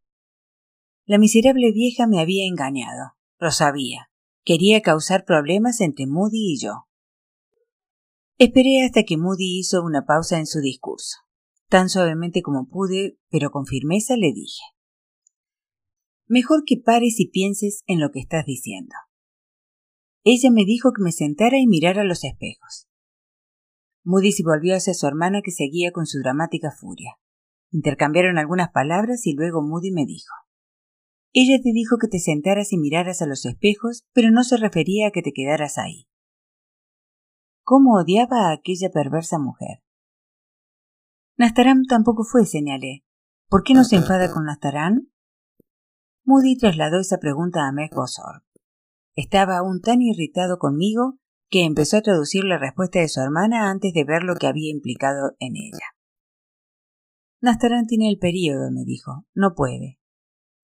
La 1.05 1.19
miserable 1.19 1.73
vieja 1.73 2.07
me 2.07 2.21
había 2.21 2.47
engañado. 2.47 3.17
Lo 3.39 3.51
sabía. 3.51 4.11
Quería 4.45 4.81
causar 4.81 5.25
problemas 5.25 5.81
entre 5.81 6.07
Moody 6.07 6.55
y 6.55 6.61
yo. 6.61 6.87
Esperé 8.39 8.85
hasta 8.85 9.03
que 9.03 9.19
Moody 9.19 9.59
hizo 9.61 9.83
una 9.83 10.07
pausa 10.07 10.39
en 10.39 10.47
su 10.47 10.61
discurso. 10.61 11.19
Tan 11.69 11.89
suavemente 11.89 12.43
como 12.43 12.69
pude, 12.69 13.19
pero 13.31 13.51
con 13.51 13.67
firmeza 13.67 14.17
le 14.17 14.33
dije. 14.33 14.63
Mejor 16.33 16.63
que 16.65 16.79
pares 16.83 17.21
y 17.21 17.29
pienses 17.29 17.83
en 17.87 18.01
lo 18.01 18.11
que 18.11 18.21
estás 18.21 18.47
diciendo. 18.47 18.95
Ella 20.25 20.51
me 20.51 20.65
dijo 20.65 20.93
que 20.95 21.03
me 21.03 21.13
sentara 21.13 21.59
y 21.59 21.67
mirara 21.67 22.05
los 22.05 22.25
espejos. 22.25 22.89
Moody 24.03 24.33
se 24.33 24.43
volvió 24.43 24.75
hacia 24.75 24.95
su 24.95 25.07
hermana 25.07 25.43
que 25.45 25.51
seguía 25.51 25.93
con 25.93 26.07
su 26.07 26.21
dramática 26.21 26.71
furia. 26.71 27.19
Intercambiaron 27.71 28.39
algunas 28.39 28.71
palabras 28.71 29.27
y 29.27 29.35
luego 29.35 29.61
Moody 29.61 29.93
me 29.93 30.07
dijo 30.07 30.33
Ella 31.35 31.61
te 31.63 31.71
dijo 31.75 31.99
que 31.99 32.09
te 32.09 32.19
sentaras 32.19 32.73
y 32.73 32.79
miraras 32.79 33.21
a 33.21 33.27
los 33.27 33.45
espejos, 33.45 34.07
pero 34.15 34.31
no 34.31 34.43
se 34.43 34.57
refería 34.57 35.09
a 35.09 35.11
que 35.11 35.21
te 35.21 35.35
quedaras 35.35 35.77
ahí. 35.77 36.09
¿Cómo 37.63 37.97
odiaba 37.97 38.49
a 38.49 38.53
aquella 38.55 38.89
perversa 38.91 39.39
mujer? 39.39 39.83
Nastaram 41.37 41.83
tampoco 41.87 42.25
fue, 42.25 42.47
señalé. 42.47 43.05
¿Por 43.51 43.65
qué 43.65 43.75
no 43.75 43.85
se 43.85 43.97
enfada 43.97 44.33
con 44.33 44.47
Nastaram? 44.47 45.12
Moody 46.25 46.57
trasladó 46.57 47.01
esa 47.01 47.19
pregunta 47.19 47.67
a 47.67 47.73
Meg 47.73 47.91
Estaba 49.15 49.59
aún 49.59 49.81
tan 49.81 50.01
irritado 50.01 50.59
conmigo 50.59 51.19
que 51.51 51.65
empezó 51.65 51.97
a 51.99 52.03
traducir 52.03 52.45
la 52.45 52.59
respuesta 52.59 53.01
de 53.01 53.09
su 53.09 53.21
hermana 53.21 53.71
antes 53.71 53.93
de 53.93 54.05
ver 54.05 54.23
lo 54.23 54.37
que 54.37 54.47
había 54.47 54.71
implicado 54.71 55.37
en 55.39 55.57
ella. 55.57 55.85
Nastarán 57.41 57.87
tiene 57.87 58.09
el 58.09 58.19
período, 58.19 58.71
me 58.71 58.85
dijo. 58.85 59.27
No 59.35 59.55
puede. 59.55 59.99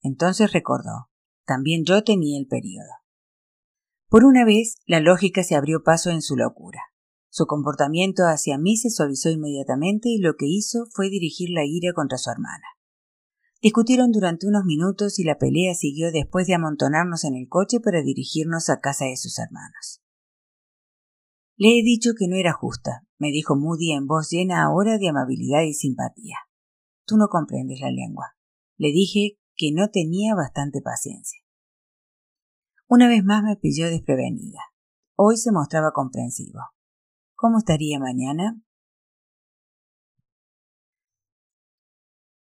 Entonces 0.01 0.53
recordó. 0.53 1.11
También 1.45 1.85
yo 1.85 2.05
tenía 2.05 2.39
el 2.39 2.47
período. 2.47 2.89
Por 4.09 4.25
una 4.25 4.45
vez, 4.45 4.77
la 4.87 5.01
lógica 5.01 5.43
se 5.43 5.57
abrió 5.57 5.83
paso 5.83 6.11
en 6.11 6.23
su 6.23 6.37
locura. 6.37 6.81
Su 7.31 7.47
comportamiento 7.47 8.23
hacia 8.25 8.59
mí 8.59 8.77
se 8.77 8.91
suavizó 8.91 9.29
inmediatamente 9.29 10.09
y 10.09 10.19
lo 10.19 10.35
que 10.37 10.47
hizo 10.47 10.87
fue 10.93 11.11
dirigir 11.11 11.51
la 11.51 11.65
ira 11.67 11.93
contra 11.93 12.17
su 12.17 12.31
hermana. 12.31 12.65
Discutieron 13.61 14.13
durante 14.13 14.47
unos 14.47 14.65
minutos 14.65 15.19
y 15.19 15.25
la 15.25 15.37
pelea 15.37 15.75
siguió 15.75 16.13
después 16.13 16.47
de 16.47 16.55
amontonarnos 16.55 17.25
en 17.25 17.35
el 17.35 17.49
coche 17.49 17.81
para 17.81 18.03
dirigirnos 18.03 18.71
a 18.71 18.81
casa 18.81 19.07
de 19.07 19.17
sus 19.17 19.39
hermanos. 19.39 20.01
Le 21.57 21.71
he 21.71 21.83
dicho 21.83 22.11
que 22.17 22.29
no 22.29 22.37
era 22.37 22.53
justa, 22.53 23.05
me 23.19 23.33
dijo 23.33 23.57
Moody 23.57 23.91
en 23.91 24.07
voz 24.07 24.31
llena 24.31 24.63
ahora 24.63 24.97
de 24.97 25.09
amabilidad 25.09 25.63
y 25.63 25.75
simpatía. 25.75 26.37
Tú 27.05 27.17
no 27.17 27.27
comprendes 27.29 27.81
la 27.81 27.91
lengua. 27.91 28.37
Le 28.77 28.93
dije 28.93 29.39
que 29.57 29.73
no 29.73 29.91
tenía 29.91 30.37
bastante 30.37 30.81
paciencia. 30.81 31.41
Una 32.87 33.09
vez 33.09 33.25
más 33.25 33.43
me 33.43 33.57
pilló 33.57 33.91
desprevenida. 33.91 34.61
Hoy 35.17 35.37
se 35.37 35.51
mostraba 35.51 35.91
comprensivo. 35.93 36.61
¿Cómo 37.35 37.59
estaría 37.59 37.99
mañana? 37.99 38.63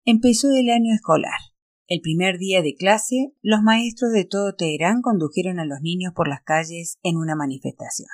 Empezó 0.08 0.52
el 0.52 0.70
año 0.70 0.94
escolar. 0.94 1.40
El 1.88 2.00
primer 2.00 2.38
día 2.38 2.62
de 2.62 2.76
clase, 2.76 3.34
los 3.42 3.60
maestros 3.62 4.12
de 4.12 4.24
todo 4.24 4.54
Teherán 4.54 5.02
condujeron 5.02 5.58
a 5.58 5.64
los 5.64 5.80
niños 5.80 6.12
por 6.14 6.28
las 6.28 6.42
calles 6.42 7.00
en 7.02 7.16
una 7.16 7.34
manifestación. 7.34 8.06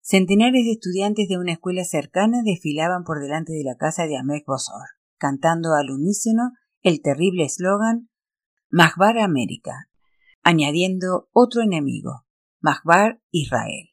Centenares 0.00 0.64
de 0.64 0.72
estudiantes 0.72 1.28
de 1.28 1.38
una 1.38 1.52
escuela 1.52 1.84
cercana 1.84 2.42
desfilaban 2.44 3.04
por 3.04 3.20
delante 3.20 3.52
de 3.52 3.62
la 3.62 3.76
casa 3.76 4.08
de 4.08 4.16
Ahmed 4.16 4.42
Bosor, 4.44 4.88
cantando 5.18 5.74
al 5.74 5.88
unísono 5.92 6.54
el 6.82 7.00
terrible 7.00 7.44
eslogan 7.44 8.10
Mahbar 8.68 9.18
América, 9.18 9.88
añadiendo 10.42 11.28
otro 11.30 11.62
enemigo, 11.62 12.26
Mahbar 12.58 13.22
Israel. 13.30 13.90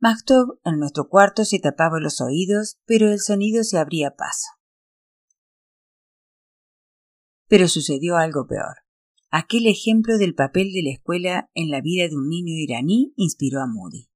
Maktov 0.00 0.58
en 0.64 0.80
nuestro 0.80 1.08
cuarto 1.08 1.44
se 1.44 1.60
tapaba 1.60 2.00
los 2.00 2.20
oídos, 2.20 2.80
pero 2.84 3.12
el 3.12 3.20
sonido 3.20 3.62
se 3.62 3.78
abría 3.78 4.16
paso. 4.16 4.55
Pero 7.48 7.68
sucedió 7.68 8.16
algo 8.16 8.46
peor. 8.46 8.86
Aquel 9.30 9.66
ejemplo 9.66 10.18
del 10.18 10.34
papel 10.34 10.72
de 10.72 10.82
la 10.82 10.92
escuela 10.92 11.50
en 11.54 11.70
la 11.70 11.80
vida 11.80 12.08
de 12.08 12.16
un 12.16 12.28
niño 12.28 12.54
iraní 12.54 13.12
inspiró 13.16 13.60
a 13.60 13.66
Moody. 13.66 14.08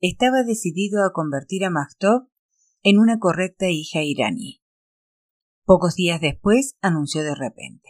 Estaba 0.00 0.42
decidido 0.42 1.04
a 1.04 1.12
convertir 1.12 1.64
a 1.64 1.70
Maktov 1.70 2.28
en 2.82 2.98
una 2.98 3.18
correcta 3.18 3.68
hija 3.68 4.02
iraní. 4.02 4.62
Pocos 5.64 5.94
días 5.94 6.20
después 6.20 6.76
anunció 6.80 7.22
de 7.22 7.34
repente 7.34 7.88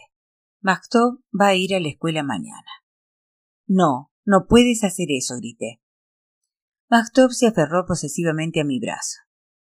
Maktov 0.61 1.21
va 1.39 1.47
a 1.47 1.55
ir 1.55 1.73
a 1.73 1.79
la 1.79 1.89
escuela 1.89 2.21
mañana. 2.21 2.69
No, 3.67 4.11
no 4.25 4.45
puedes 4.47 4.83
hacer 4.83 5.07
eso, 5.09 5.37
grité. 5.37 5.81
Maktov 6.89 7.31
se 7.31 7.47
aferró 7.47 7.85
posesivamente 7.87 8.61
a 8.61 8.63
mi 8.63 8.79
brazo. 8.79 9.17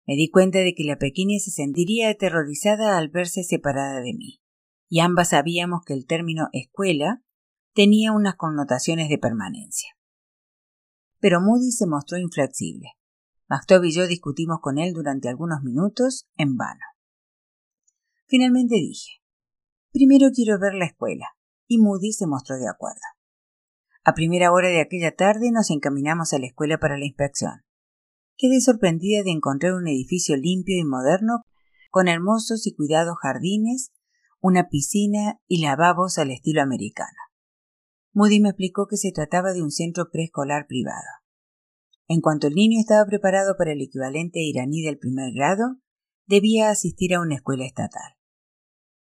Me 0.07 0.15
di 0.15 0.31
cuenta 0.31 0.59
de 0.59 0.75
que 0.75 0.85
la 0.85 0.99
pequeña 0.99 1.39
se 1.39 1.51
sentiría 1.51 2.11
aterrorizada 2.11 2.99
al 2.99 3.11
verse 3.11 3.45
separada 3.45 4.01
de 4.01 4.15
mí 4.15 4.41
y 4.89 5.01
ambas 5.01 5.31
sabíamos 5.31 5.83
que 5.85 5.93
el 5.93 6.07
término 6.07 6.49
escuela 6.53 7.23
tenía 7.75 8.13
unas 8.13 8.37
connotaciones 8.37 9.09
de 9.09 9.19
permanencia. 9.19 9.91
Pero 11.21 11.41
Moody 11.41 11.73
se 11.73 11.87
mostró 11.87 12.19
inflexible. 12.19 12.93
Mactob 13.49 13.85
y 13.85 13.93
yo 13.93 14.07
discutimos 14.07 14.59
con 14.61 14.79
él 14.79 14.93
durante 14.93 15.29
algunos 15.29 15.63
minutos 15.63 16.29
en 16.37 16.57
vano. 16.57 16.81
Finalmente 18.27 18.75
dije 18.77 19.23
Primero 19.91 20.29
quiero 20.35 20.59
ver 20.59 20.75
la 20.75 20.85
escuela, 20.85 21.27
y 21.67 21.79
Moody 21.79 22.13
se 22.13 22.27
mostró 22.27 22.57
de 22.57 22.69
acuerdo. 22.69 23.01
A 24.05 24.15
primera 24.15 24.53
hora 24.53 24.69
de 24.69 24.81
aquella 24.81 25.15
tarde 25.15 25.51
nos 25.51 25.71
encaminamos 25.71 26.33
a 26.33 26.39
la 26.39 26.47
escuela 26.47 26.79
para 26.79 26.99
la 26.99 27.05
inspección. 27.05 27.63
Quedé 28.37 28.61
sorprendida 28.61 29.23
de 29.23 29.31
encontrar 29.31 29.75
un 29.75 29.89
edificio 29.89 30.37
limpio 30.37 30.79
y 30.79 30.85
moderno, 30.85 31.45
con 31.91 32.07
hermosos 32.07 32.67
y 32.67 32.75
cuidados 32.75 33.17
jardines 33.21 33.93
una 34.41 34.69
piscina 34.69 35.41
y 35.47 35.63
lavabos 35.63 36.19
al 36.19 36.31
estilo 36.31 36.63
americano. 36.63 37.19
Moody 38.13 38.41
me 38.41 38.51
explicó 38.51 38.87
que 38.87 38.97
se 38.97 39.13
trataba 39.13 39.53
de 39.53 39.63
un 39.63 39.71
centro 39.71 40.11
preescolar 40.11 40.67
privado. 40.67 41.07
En 42.09 42.21
cuanto 42.21 42.47
el 42.47 42.55
niño 42.55 42.81
estaba 42.81 43.05
preparado 43.07 43.57
para 43.59 43.73
el 43.73 43.83
equivalente 43.83 44.41
iraní 44.41 44.83
del 44.83 44.99
primer 44.99 45.33
grado, 45.35 45.77
debía 46.27 46.71
asistir 46.71 47.15
a 47.15 47.21
una 47.21 47.37
escuela 47.37 47.67
estatal. 47.67 48.15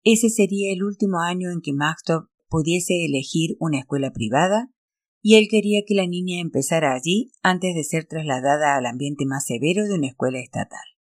Ese 0.02 0.30
sería 0.30 0.73
el 0.73 0.82
último 0.82 1.20
año 1.20 1.50
en 1.50 1.61
que 1.61 1.73
Maxtop 1.73 2.28
pudiese 2.49 3.04
elegir 3.04 3.56
una 3.61 3.78
escuela 3.78 4.12
privada, 4.12 4.73
y 5.20 5.35
él 5.35 5.49
quería 5.50 5.82
que 5.87 5.94
la 5.94 6.06
niña 6.06 6.40
empezara 6.40 6.94
allí 6.94 7.32
antes 7.42 7.75
de 7.75 7.85
ser 7.85 8.06
trasladada 8.06 8.76
al 8.76 8.87
ambiente 8.87 9.26
más 9.26 9.47
severo 9.47 9.85
de 9.85 9.94
una 9.94 10.08
escuela 10.08 10.38
estatal. 10.38 10.98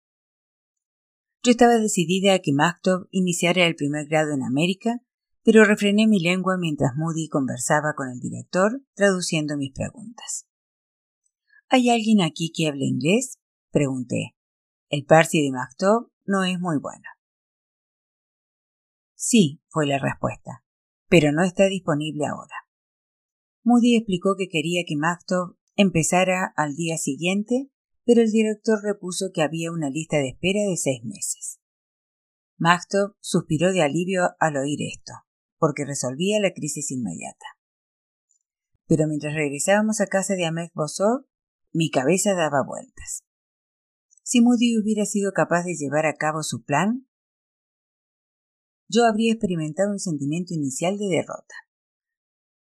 Yo 1.46 1.52
estaba 1.52 1.78
decidida 1.78 2.34
a 2.34 2.40
que 2.40 2.54
Maktov 2.54 3.08
iniciara 3.12 3.68
el 3.68 3.76
primer 3.76 4.08
grado 4.08 4.34
en 4.34 4.42
América, 4.42 5.04
pero 5.44 5.64
refrené 5.64 6.08
mi 6.08 6.20
lengua 6.20 6.58
mientras 6.58 6.96
Moody 6.96 7.30
conversaba 7.30 7.94
con 7.96 8.10
el 8.10 8.20
director, 8.20 8.82
traduciendo 8.96 9.56
mis 9.56 9.72
preguntas. 9.72 10.48
¿Hay 11.70 11.92
alguien 11.92 12.22
aquí 12.22 12.52
que 12.52 12.68
hable 12.68 12.86
inglés? 12.86 13.38
pregunté. 13.70 14.36
El 14.90 15.06
parsi 15.06 15.44
de 15.44 15.52
Maktov 15.52 16.10
no 16.26 16.44
es 16.46 16.60
muy 16.60 16.80
bueno. 16.80 17.06
Sí, 19.14 19.62
fue 19.70 19.86
la 19.86 20.00
respuesta, 20.00 20.64
pero 21.10 21.32
no 21.32 21.44
está 21.44 21.68
disponible 21.68 22.26
ahora. 22.26 22.56
Moody 23.64 23.98
explicó 23.98 24.34
que 24.36 24.50
quería 24.50 24.84
que 24.84 24.96
Maktov 24.96 25.58
empezara 25.76 26.56
al 26.58 26.76
día 26.76 26.98
siguiente 26.98 27.70
pero 28.06 28.22
el 28.22 28.32
director 28.32 28.82
repuso 28.84 29.32
que 29.34 29.42
había 29.42 29.72
una 29.72 29.90
lista 29.90 30.18
de 30.18 30.30
espera 30.30 30.62
de 30.70 30.78
seis 30.78 31.04
meses. 31.04 31.60
Maktov 32.58 33.16
suspiró 33.20 33.74
de 33.74 33.82
alivio 33.82 34.30
al 34.40 34.58
oír 34.58 34.80
esto, 34.82 35.14
porque 35.58 35.86
resolvía 35.86 36.40
la 36.40 36.54
crisis 36.54 36.92
inmediata. 36.92 37.46
pero 38.88 39.08
mientras 39.08 39.34
regresábamos 39.34 40.00
a 40.00 40.06
casa 40.06 40.36
de 40.36 40.46
Ahmed 40.46 40.70
Bosor, 40.76 41.28
mi 41.74 41.90
cabeza 41.90 42.36
daba 42.36 42.64
vueltas. 42.64 43.24
Si 44.22 44.42
Moody 44.42 44.78
hubiera 44.78 45.06
sido 45.06 45.32
capaz 45.34 45.64
de 45.64 45.76
llevar 45.76 46.06
a 46.06 46.14
cabo 46.14 46.44
su 46.44 46.64
plan, 46.64 47.08
yo 48.88 49.06
habría 49.06 49.34
experimentado 49.34 49.92
un 49.92 50.00
sentimiento 50.00 50.54
inicial 50.54 51.00
de 51.00 51.08
derrota. 51.08 51.56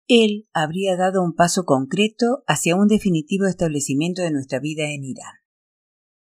Él 0.07 0.49
habría 0.53 0.97
dado 0.97 1.23
un 1.23 1.33
paso 1.33 1.63
concreto 1.63 2.43
hacia 2.47 2.75
un 2.75 2.87
definitivo 2.87 3.45
establecimiento 3.45 4.21
de 4.21 4.31
nuestra 4.31 4.59
vida 4.59 4.91
en 4.91 5.03
Irán. 5.03 5.35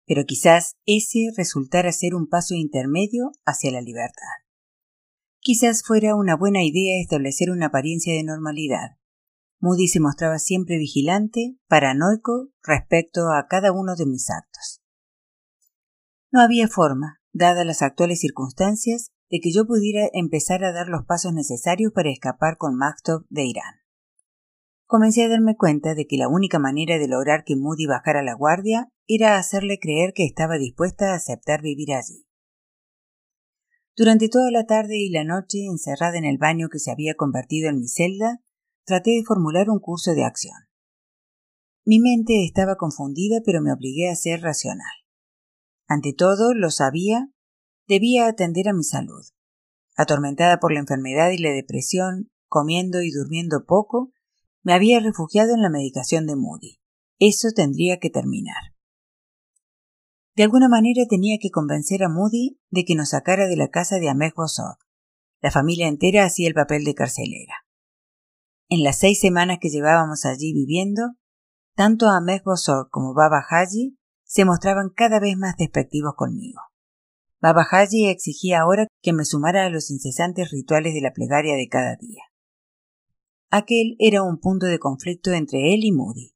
Pero 0.06 0.24
quizás 0.24 0.76
ese 0.86 1.30
resultara 1.36 1.92
ser 1.92 2.14
un 2.14 2.28
paso 2.28 2.54
intermedio 2.54 3.32
hacia 3.46 3.70
la 3.70 3.80
libertad. 3.80 4.40
Quizás 5.38 5.82
fuera 5.82 6.14
una 6.14 6.36
buena 6.36 6.62
idea 6.62 7.00
establecer 7.00 7.50
una 7.50 7.66
apariencia 7.66 8.12
de 8.12 8.22
normalidad. 8.22 8.98
Moody 9.58 9.88
se 9.88 10.00
mostraba 10.00 10.38
siempre 10.38 10.76
vigilante, 10.76 11.56
paranoico 11.66 12.50
respecto 12.62 13.30
a 13.30 13.46
cada 13.48 13.72
uno 13.72 13.94
de 13.96 14.06
mis 14.06 14.28
actos. 14.30 14.82
No 16.30 16.40
había 16.40 16.68
forma, 16.68 17.20
dadas 17.32 17.66
las 17.66 17.82
actuales 17.82 18.20
circunstancias, 18.20 19.12
de 19.30 19.40
que 19.40 19.52
yo 19.52 19.66
pudiera 19.66 20.08
empezar 20.12 20.64
a 20.64 20.72
dar 20.72 20.88
los 20.88 21.06
pasos 21.06 21.32
necesarios 21.32 21.92
para 21.94 22.10
escapar 22.10 22.56
con 22.56 22.76
Maktov 22.76 23.24
de 23.30 23.44
Irán. 23.44 23.74
Comencé 24.86 25.22
a 25.22 25.28
darme 25.28 25.56
cuenta 25.56 25.94
de 25.94 26.06
que 26.06 26.16
la 26.16 26.28
única 26.28 26.58
manera 26.58 26.98
de 26.98 27.06
lograr 27.06 27.44
que 27.44 27.54
Moody 27.54 27.86
bajara 27.86 28.24
la 28.24 28.34
guardia 28.34 28.88
era 29.06 29.38
hacerle 29.38 29.78
creer 29.78 30.12
que 30.12 30.24
estaba 30.24 30.58
dispuesta 30.58 31.12
a 31.12 31.14
aceptar 31.14 31.62
vivir 31.62 31.92
allí. 31.92 32.26
Durante 33.96 34.28
toda 34.28 34.50
la 34.50 34.66
tarde 34.66 34.96
y 34.98 35.10
la 35.10 35.24
noche, 35.24 35.64
encerrada 35.64 36.18
en 36.18 36.24
el 36.24 36.38
baño 36.38 36.68
que 36.68 36.80
se 36.80 36.90
había 36.90 37.14
convertido 37.14 37.68
en 37.68 37.78
mi 37.78 37.86
celda, 37.86 38.40
traté 38.84 39.10
de 39.10 39.24
formular 39.24 39.70
un 39.70 39.78
curso 39.78 40.12
de 40.14 40.24
acción. 40.24 40.56
Mi 41.84 42.00
mente 42.00 42.44
estaba 42.44 42.76
confundida, 42.76 43.42
pero 43.44 43.62
me 43.62 43.72
obligué 43.72 44.08
a 44.08 44.16
ser 44.16 44.40
racional. 44.40 44.90
Ante 45.86 46.12
todo, 46.12 46.54
lo 46.54 46.70
sabía, 46.70 47.30
debía 47.90 48.28
atender 48.28 48.68
a 48.68 48.72
mi 48.72 48.84
salud. 48.84 49.24
Atormentada 49.96 50.60
por 50.60 50.72
la 50.72 50.78
enfermedad 50.78 51.30
y 51.32 51.38
la 51.38 51.50
depresión, 51.50 52.30
comiendo 52.46 53.02
y 53.02 53.10
durmiendo 53.10 53.66
poco, 53.66 54.12
me 54.62 54.74
había 54.74 55.00
refugiado 55.00 55.54
en 55.54 55.60
la 55.60 55.70
medicación 55.70 56.24
de 56.28 56.36
Moody. 56.36 56.78
Eso 57.18 57.48
tendría 57.52 57.98
que 57.98 58.08
terminar. 58.08 58.62
De 60.36 60.44
alguna 60.44 60.68
manera 60.68 61.02
tenía 61.10 61.38
que 61.42 61.50
convencer 61.50 62.04
a 62.04 62.08
Moody 62.08 62.60
de 62.70 62.84
que 62.84 62.94
nos 62.94 63.08
sacara 63.08 63.48
de 63.48 63.56
la 63.56 63.70
casa 63.70 63.96
de 63.98 64.08
Ahmed. 64.08 64.30
La 65.40 65.50
familia 65.50 65.88
entera 65.88 66.24
hacía 66.24 66.46
el 66.46 66.54
papel 66.54 66.84
de 66.84 66.94
carcelera. 66.94 67.54
En 68.68 68.84
las 68.84 69.00
seis 69.00 69.18
semanas 69.18 69.58
que 69.60 69.68
llevábamos 69.68 70.24
allí 70.26 70.52
viviendo, 70.52 71.02
tanto 71.74 72.08
Ahmed 72.08 72.42
como 72.90 73.14
Baba 73.14 73.42
Haji 73.50 73.98
se 74.22 74.44
mostraban 74.44 74.90
cada 74.94 75.18
vez 75.18 75.36
más 75.36 75.56
despectivos 75.56 76.14
conmigo. 76.14 76.69
Baba 77.40 77.64
Haji 77.70 78.08
exigía 78.08 78.60
ahora 78.60 78.86
que 79.02 79.14
me 79.14 79.24
sumara 79.24 79.64
a 79.64 79.70
los 79.70 79.90
incesantes 79.90 80.50
rituales 80.50 80.92
de 80.92 81.00
la 81.00 81.12
plegaria 81.12 81.56
de 81.56 81.68
cada 81.68 81.96
día. 81.96 82.22
Aquel 83.48 83.96
era 83.98 84.22
un 84.22 84.38
punto 84.38 84.66
de 84.66 84.78
conflicto 84.78 85.32
entre 85.32 85.74
él 85.74 85.80
y 85.84 85.92
Moody. 85.92 86.34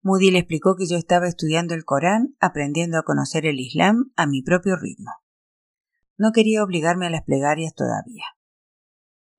Moody 0.00 0.30
le 0.30 0.38
explicó 0.38 0.74
que 0.76 0.86
yo 0.86 0.96
estaba 0.96 1.28
estudiando 1.28 1.74
el 1.74 1.84
Corán, 1.84 2.34
aprendiendo 2.40 2.98
a 2.98 3.04
conocer 3.04 3.46
el 3.46 3.60
Islam 3.60 4.12
a 4.16 4.26
mi 4.26 4.42
propio 4.42 4.76
ritmo. 4.76 5.12
No 6.16 6.32
quería 6.32 6.64
obligarme 6.64 7.06
a 7.06 7.10
las 7.10 7.22
plegarias 7.22 7.74
todavía. 7.74 8.24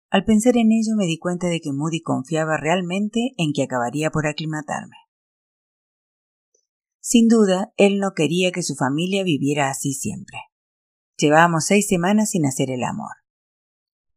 Al 0.09 0.23
pensar 0.23 0.55
en 0.57 0.71
ello 0.71 0.95
me 0.95 1.05
di 1.05 1.17
cuenta 1.17 1.47
de 1.47 1.59
que 1.59 1.73
Moody 1.73 2.01
confiaba 2.01 2.57
realmente 2.57 3.33
en 3.37 3.51
que 3.51 3.63
acabaría 3.63 4.11
por 4.11 4.27
aclimatarme. 4.27 4.95
Sin 7.05 7.27
duda, 7.27 7.73
él 7.75 7.99
no 7.99 8.13
quería 8.15 8.53
que 8.53 8.63
su 8.63 8.75
familia 8.75 9.25
viviera 9.25 9.69
así 9.69 9.93
siempre. 9.93 10.37
Llevábamos 11.17 11.65
seis 11.65 11.85
semanas 11.85 12.29
sin 12.29 12.45
hacer 12.45 12.71
el 12.71 12.81
amor. 12.81 13.11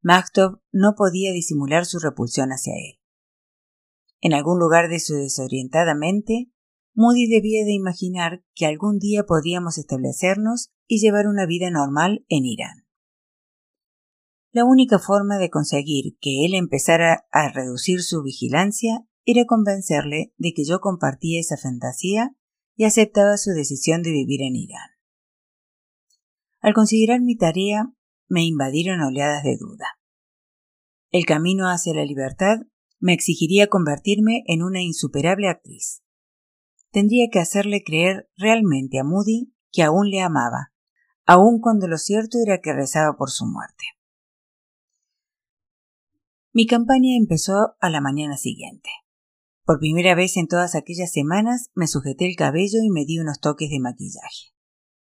Maktov 0.03 0.61
no 0.71 0.95
podía 0.97 1.33
disimular 1.33 1.85
su 1.85 1.99
repulsión 1.99 2.51
hacia 2.51 2.75
él. 2.75 3.01
En 4.21 4.35
algún 4.35 4.61
lugar 4.61 4.89
de 4.89 5.01
su 5.01 5.15
desorientada 5.15 5.97
mente, 5.97 6.53
Moody 6.95 7.27
debía 7.27 7.65
de 7.65 7.73
imaginar 7.73 8.45
que 8.55 8.67
algún 8.67 9.01
día 9.01 9.25
podíamos 9.25 9.79
establecernos 9.79 10.71
y 10.87 11.01
llevar 11.01 11.27
una 11.27 11.45
vida 11.45 11.71
normal 11.71 12.25
en 12.29 12.45
Irán. 12.45 12.87
La 14.53 14.65
única 14.65 15.01
forma 15.01 15.39
de 15.39 15.51
conseguir 15.51 16.17
que 16.21 16.47
él 16.47 16.55
empezara 16.55 17.27
a 17.33 17.53
reducir 17.53 18.03
su 18.03 18.23
vigilancia 18.23 19.09
era 19.25 19.45
convencerle 19.45 20.33
de 20.39 20.53
que 20.55 20.65
yo 20.65 20.79
compartía 20.79 21.41
esa 21.41 21.57
fantasía 21.57 22.37
y 22.77 22.85
aceptaba 22.85 23.37
su 23.39 23.51
decisión 23.51 24.03
de 24.03 24.11
vivir 24.11 24.43
en 24.43 24.55
Irán. 24.55 24.91
Al 26.61 26.75
considerar 26.75 27.21
mi 27.21 27.37
tarea, 27.37 27.93
me 28.29 28.45
invadieron 28.45 29.01
oleadas 29.01 29.43
de 29.43 29.57
duda. 29.57 29.87
El 31.11 31.25
camino 31.25 31.69
hacia 31.71 31.95
la 31.95 32.05
libertad 32.05 32.59
me 32.99 33.13
exigiría 33.13 33.69
convertirme 33.69 34.43
en 34.47 34.63
una 34.63 34.83
insuperable 34.83 35.49
actriz. 35.49 36.03
Tendría 36.91 37.29
que 37.31 37.39
hacerle 37.39 37.83
creer 37.85 38.29
realmente 38.37 38.99
a 38.99 39.05
Moody 39.05 39.53
que 39.71 39.83
aún 39.83 40.11
le 40.11 40.21
amaba, 40.21 40.73
aun 41.25 41.61
cuando 41.61 41.89
lo 41.89 41.99
cierto 41.99 42.39
era 42.45 42.61
que 42.61 42.73
rezaba 42.73 43.17
por 43.17 43.31
su 43.31 43.47
muerte. 43.47 43.85
Mi 46.53 46.67
campaña 46.67 47.17
empezó 47.17 47.77
a 47.81 47.91
la 47.91 48.01
mañana 48.01 48.37
siguiente. 48.37 48.89
Por 49.67 49.81
primera 49.81 50.15
vez 50.15 50.37
en 50.37 50.47
todas 50.47 50.77
aquellas 50.77 51.11
semanas 51.11 51.71
me 51.75 51.89
sujeté 51.89 52.29
el 52.29 52.37
cabello 52.37 52.79
y 52.85 52.89
me 52.89 53.05
di 53.05 53.19
unos 53.19 53.41
toques 53.41 53.69
de 53.69 53.81
maquillaje. 53.81 54.55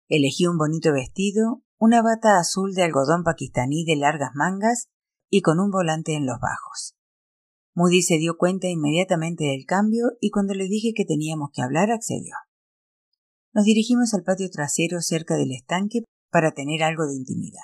Elegí 0.07 0.47
un 0.47 0.57
bonito 0.57 0.93
vestido, 0.93 1.61
una 1.77 2.01
bata 2.01 2.39
azul 2.39 2.73
de 2.73 2.83
algodón 2.83 3.25
pakistaní 3.25 3.83
de 3.83 3.97
largas 3.97 4.31
mangas 4.33 4.87
y 5.29 5.41
con 5.41 5.59
un 5.59 5.71
volante 5.71 6.13
en 6.13 6.25
los 6.25 6.39
bajos. 6.39 6.95
Moody 7.73 8.01
se 8.01 8.17
dio 8.17 8.37
cuenta 8.37 8.69
inmediatamente 8.69 9.43
del 9.43 9.65
cambio 9.65 10.13
y 10.21 10.29
cuando 10.29 10.53
le 10.53 10.69
dije 10.69 10.93
que 10.95 11.03
teníamos 11.03 11.49
que 11.53 11.61
hablar 11.61 11.91
accedió. 11.91 12.35
Nos 13.51 13.65
dirigimos 13.65 14.13
al 14.13 14.23
patio 14.23 14.49
trasero 14.49 15.01
cerca 15.01 15.35
del 15.35 15.51
estanque 15.51 16.03
para 16.31 16.53
tener 16.53 16.81
algo 16.81 17.05
de 17.07 17.15
intimidad. 17.15 17.59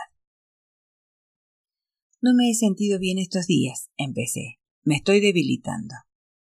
No 2.20 2.34
me 2.36 2.50
he 2.50 2.54
sentido 2.54 3.00
bien 3.00 3.18
estos 3.18 3.48
días, 3.48 3.90
empecé. 3.96 4.60
Me 4.84 4.98
estoy 4.98 5.22
debilitando. 5.22 5.96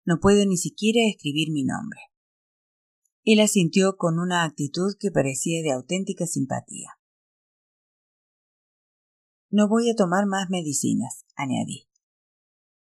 No 0.10 0.20
puedo 0.20 0.44
ni 0.44 0.58
siquiera 0.58 1.02
escribir 1.08 1.52
mi 1.52 1.64
nombre. 1.64 2.00
Él 3.26 3.42
asintió 3.42 3.96
con 3.96 4.18
una 4.18 4.44
actitud 4.44 4.96
que 5.00 5.12
parecía 5.12 5.62
de 5.62 5.72
auténtica 5.72 6.26
simpatía. 6.26 6.98
No 9.52 9.70
voy 9.70 9.88
a 9.92 9.96
tomar 9.96 10.26
más 10.26 10.50
medicinas, 10.50 11.26
añadí. 11.36 11.88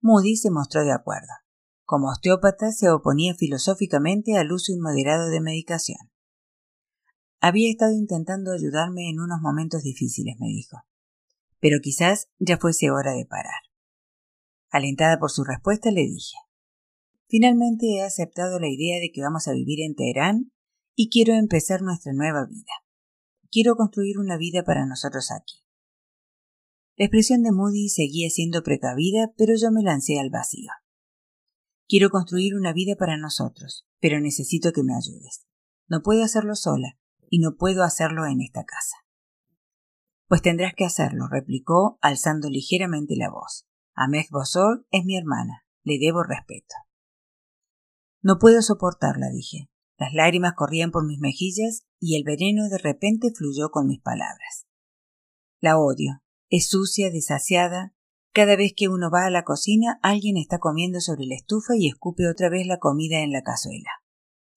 Moody 0.02 0.36
se 0.36 0.52
mostró 0.52 0.84
de 0.84 0.92
acuerdo. 0.92 1.32
Como 1.86 2.10
osteópata 2.10 2.74
se 2.74 2.90
oponía 2.90 3.34
filosóficamente 3.34 4.36
al 4.36 4.52
uso 4.52 4.74
inmoderado 4.74 5.30
de 5.30 5.40
medicación. 5.40 6.12
Había 7.40 7.72
estado 7.72 7.94
intentando 7.94 8.52
ayudarme 8.52 9.10
en 9.10 9.22
unos 9.22 9.40
momentos 9.40 9.84
difíciles, 9.84 10.36
me 10.38 10.48
dijo. 10.48 10.80
Pero 11.62 11.80
quizás 11.82 12.28
ya 12.40 12.58
fuese 12.58 12.92
hora 12.92 13.14
de 13.14 13.26
parar. 13.26 13.62
Alentada 14.70 15.18
por 15.18 15.32
su 15.32 15.46
respuesta, 15.46 15.92
le 15.92 16.02
dije 16.02 16.36
Finalmente 17.28 17.86
he 17.88 18.04
aceptado 18.04 18.60
la 18.60 18.68
idea 18.68 19.00
de 19.00 19.12
que 19.12 19.22
vamos 19.22 19.48
a 19.48 19.54
vivir 19.54 19.82
en 19.82 19.96
Teherán 19.96 20.52
y 20.96 21.10
quiero 21.10 21.34
empezar 21.34 21.82
nuestra 21.82 22.14
nueva 22.14 22.46
vida. 22.46 22.72
Quiero 23.52 23.76
construir 23.76 24.20
una 24.20 24.38
vida 24.38 24.64
para 24.64 24.86
nosotros 24.86 25.32
aquí. 25.32 25.64
La 26.98 27.06
expresión 27.06 27.44
de 27.44 27.52
Moody 27.52 27.90
seguía 27.90 28.30
siendo 28.30 28.64
precavida, 28.64 29.34
pero 29.38 29.54
yo 29.60 29.72
me 29.72 29.84
lancé 29.84 30.20
al 30.20 30.30
vacío. 30.30 30.72
Quiero 31.88 32.10
construir 32.10 32.56
una 32.56 32.74
vida 32.74 32.96
para 32.98 33.18
nosotros, 33.18 33.86
pero 34.00 34.20
necesito 34.20 34.72
que 34.72 34.84
me 34.84 34.96
ayudes. 34.96 35.46
No 35.88 36.02
puedo 36.02 36.24
hacerlo 36.24 36.56
sola, 36.56 36.98
y 37.30 37.40
no 37.40 37.58
puedo 37.58 37.84
hacerlo 37.84 38.26
en 38.26 38.42
esta 38.42 38.64
casa. 38.64 38.96
Pues 40.28 40.42
tendrás 40.42 40.74
que 40.74 40.86
hacerlo, 40.86 41.28
replicó, 41.30 42.00
alzando 42.02 42.50
ligeramente 42.50 43.16
la 43.16 43.30
voz. 43.30 43.68
Ahmed 43.94 44.26
Bosor 44.32 44.88
es 44.92 45.06
mi 45.06 45.18
hermana, 45.18 45.66
le 45.84 46.00
debo 46.00 46.24
respeto. 46.24 46.76
No 48.26 48.40
puedo 48.40 48.64
soportarla, 48.64 49.30
dije. 49.30 49.70
Las 50.00 50.12
lágrimas 50.16 50.54
corrían 50.56 50.90
por 50.90 51.06
mis 51.06 51.20
mejillas 51.20 51.86
y 52.00 52.16
el 52.16 52.24
veneno 52.24 52.68
de 52.70 52.80
repente 52.80 53.30
fluyó 53.32 53.70
con 53.70 53.86
mis 53.86 54.02
palabras. 54.02 54.66
La 55.62 55.78
odio, 55.78 56.24
es 56.50 56.68
sucia, 56.68 57.12
desasiada. 57.12 57.94
Cada 58.34 58.56
vez 58.56 58.74
que 58.76 58.90
uno 58.90 59.12
va 59.12 59.28
a 59.28 59.30
la 59.30 59.44
cocina, 59.44 60.00
alguien 60.02 60.38
está 60.38 60.58
comiendo 60.58 61.02
sobre 61.02 61.28
la 61.28 61.36
estufa 61.36 61.76
y 61.78 61.88
escupe 61.88 62.28
otra 62.28 62.50
vez 62.50 62.66
la 62.66 62.80
comida 62.80 63.20
en 63.20 63.32
la 63.32 63.44
cazuela. 63.44 63.92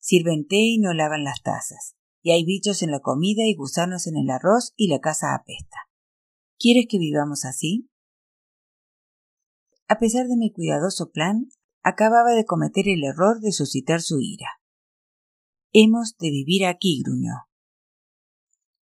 Sirven 0.01 0.47
té 0.47 0.57
y 0.57 0.79
no 0.79 0.95
lavan 0.95 1.23
las 1.23 1.43
tazas. 1.43 1.95
Y 2.23 2.31
hay 2.31 2.47
bichos 2.47 2.83
en 2.83 2.91
la 2.91 3.01
comida 3.01 3.43
y 3.45 3.55
gusanos 3.55 4.07
en 4.07 4.17
el 4.17 4.31
arroz 4.31 4.73
y 4.77 4.89
la 4.89 5.01
casa 5.01 5.35
apesta. 5.35 5.77
¿Quieres 6.59 6.87
que 6.89 6.99
vivamos 6.99 7.45
así? 7.45 7.91
A 9.89 9.99
pesar 9.99 10.27
de 10.27 10.39
mi 10.39 10.53
cuidadoso 10.53 11.11
plan, 11.11 11.51
acababa 11.83 12.33
de 12.33 12.45
cometer 12.45 12.89
el 12.89 13.05
error 13.05 13.41
de 13.41 13.53
suscitar 13.53 14.01
su 14.01 14.21
ira. 14.21 14.49
Hemos 15.73 16.17
de 16.19 16.31
vivir 16.31 16.67
aquí, 16.67 17.03
gruñó. 17.05 17.49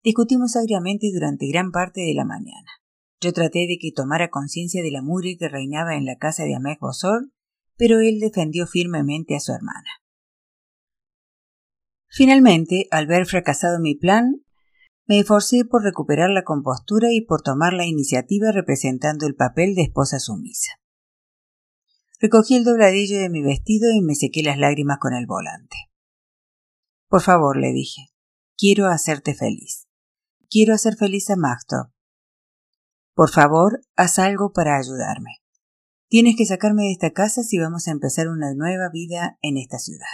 Discutimos 0.03 0.55
agriamente 0.55 1.09
durante 1.13 1.47
gran 1.47 1.71
parte 1.71 2.01
de 2.01 2.13
la 2.13 2.25
mañana. 2.25 2.69
Yo 3.21 3.31
traté 3.31 3.67
de 3.67 3.77
que 3.79 3.93
tomara 3.95 4.29
conciencia 4.29 4.83
de 4.83 4.91
la 4.91 5.01
mugre 5.01 5.37
que 5.37 5.47
reinaba 5.47 5.95
en 5.95 6.05
la 6.05 6.17
casa 6.17 6.43
de 6.43 6.55
Ahmed 6.55 6.77
Bosor, 6.81 7.31
pero 7.77 7.99
él 7.99 8.19
defendió 8.19 8.67
firmemente 8.67 9.35
a 9.35 9.39
su 9.39 9.53
hermana. 9.53 9.89
Finalmente, 12.09 12.87
al 12.91 13.07
ver 13.07 13.25
fracasado 13.25 13.79
mi 13.79 13.95
plan, 13.95 14.43
me 15.07 15.19
esforcé 15.19 15.65
por 15.65 15.83
recuperar 15.83 16.29
la 16.29 16.43
compostura 16.43 17.11
y 17.11 17.21
por 17.21 17.41
tomar 17.41 17.73
la 17.73 17.85
iniciativa 17.85 18.51
representando 18.51 19.25
el 19.25 19.35
papel 19.35 19.73
de 19.73 19.83
esposa 19.83 20.19
sumisa. 20.19 20.82
Recogí 22.23 22.55
el 22.55 22.63
dobladillo 22.63 23.19
de 23.19 23.29
mi 23.29 23.43
vestido 23.43 23.91
y 23.91 23.99
me 23.99 24.15
sequé 24.15 24.43
las 24.43 24.57
lágrimas 24.57 24.97
con 24.97 25.13
el 25.13 25.25
volante. 25.25 25.75
Por 27.09 27.21
favor, 27.21 27.57
le 27.57 27.73
dije, 27.73 28.13
quiero 28.57 28.87
hacerte 28.87 29.35
feliz. 29.35 29.89
Quiero 30.49 30.73
hacer 30.73 30.95
feliz 30.95 31.29
a 31.29 31.35
Magdo. 31.35 31.93
Por 33.13 33.29
favor, 33.29 33.81
haz 33.97 34.19
algo 34.19 34.53
para 34.53 34.77
ayudarme. 34.77 35.41
Tienes 36.07 36.37
que 36.37 36.45
sacarme 36.45 36.83
de 36.83 36.91
esta 36.93 37.11
casa 37.11 37.43
si 37.43 37.59
vamos 37.59 37.89
a 37.89 37.91
empezar 37.91 38.29
una 38.29 38.53
nueva 38.53 38.87
vida 38.89 39.37
en 39.41 39.57
esta 39.57 39.77
ciudad. 39.77 40.07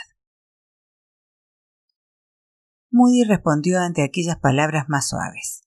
Moody 2.89 3.23
respondió 3.23 3.79
ante 3.79 4.01
aquellas 4.01 4.39
palabras 4.39 4.85
más 4.89 5.09
suaves. 5.09 5.61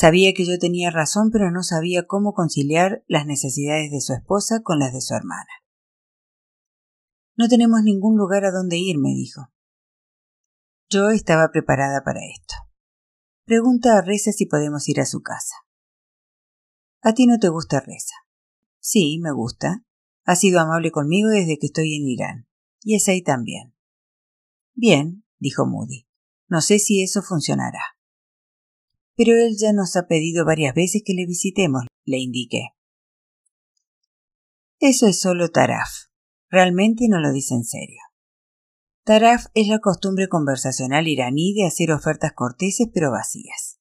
Sabía 0.00 0.32
que 0.32 0.46
yo 0.46 0.60
tenía 0.60 0.92
razón, 0.92 1.30
pero 1.32 1.50
no 1.50 1.64
sabía 1.64 2.06
cómo 2.06 2.32
conciliar 2.32 3.02
las 3.08 3.26
necesidades 3.26 3.90
de 3.90 4.00
su 4.00 4.12
esposa 4.12 4.62
con 4.62 4.78
las 4.78 4.92
de 4.92 5.00
su 5.00 5.12
hermana. 5.12 5.50
No 7.36 7.48
tenemos 7.48 7.82
ningún 7.82 8.16
lugar 8.16 8.44
a 8.44 8.52
donde 8.52 8.76
ir, 8.76 8.96
me 8.96 9.08
dijo. 9.08 9.50
Yo 10.88 11.10
estaba 11.10 11.50
preparada 11.50 12.04
para 12.04 12.20
esto. 12.20 12.54
Pregunta 13.44 13.98
a 13.98 14.02
Reza 14.02 14.30
si 14.30 14.46
podemos 14.46 14.88
ir 14.88 15.00
a 15.00 15.04
su 15.04 15.20
casa. 15.20 15.56
A 17.02 17.12
ti 17.14 17.26
no 17.26 17.40
te 17.40 17.48
gusta 17.48 17.80
Reza. 17.80 18.14
Sí, 18.78 19.18
me 19.20 19.32
gusta. 19.32 19.84
Ha 20.24 20.36
sido 20.36 20.60
amable 20.60 20.92
conmigo 20.92 21.28
desde 21.28 21.58
que 21.58 21.66
estoy 21.66 21.96
en 21.96 22.06
Irán. 22.06 22.48
Y 22.82 22.94
es 22.94 23.08
ahí 23.08 23.22
también. 23.22 23.74
Bien, 24.74 25.24
dijo 25.40 25.66
Moody. 25.66 26.06
No 26.46 26.60
sé 26.60 26.78
si 26.78 27.02
eso 27.02 27.20
funcionará. 27.20 27.97
Pero 29.18 29.32
él 29.32 29.56
ya 29.58 29.72
nos 29.72 29.96
ha 29.96 30.06
pedido 30.06 30.44
varias 30.44 30.76
veces 30.76 31.02
que 31.04 31.12
le 31.12 31.26
visitemos, 31.26 31.82
le 32.04 32.18
indiqué. 32.18 32.68
Eso 34.78 35.08
es 35.08 35.20
solo 35.20 35.48
taraf. 35.48 35.90
Realmente 36.48 37.08
no 37.08 37.18
lo 37.18 37.32
dice 37.32 37.54
en 37.54 37.64
serio. 37.64 38.00
Taraf 39.02 39.46
es 39.54 39.66
la 39.66 39.80
costumbre 39.80 40.28
conversacional 40.28 41.08
iraní 41.08 41.52
de 41.52 41.66
hacer 41.66 41.90
ofertas 41.90 42.32
corteses 42.32 42.86
pero 42.94 43.10
vacías. 43.10 43.80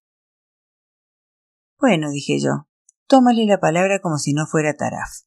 Bueno, 1.80 2.10
dije 2.10 2.40
yo, 2.40 2.68
tómale 3.06 3.46
la 3.46 3.60
palabra 3.60 4.00
como 4.02 4.18
si 4.18 4.34
no 4.34 4.48
fuera 4.48 4.74
Taraf. 4.74 5.22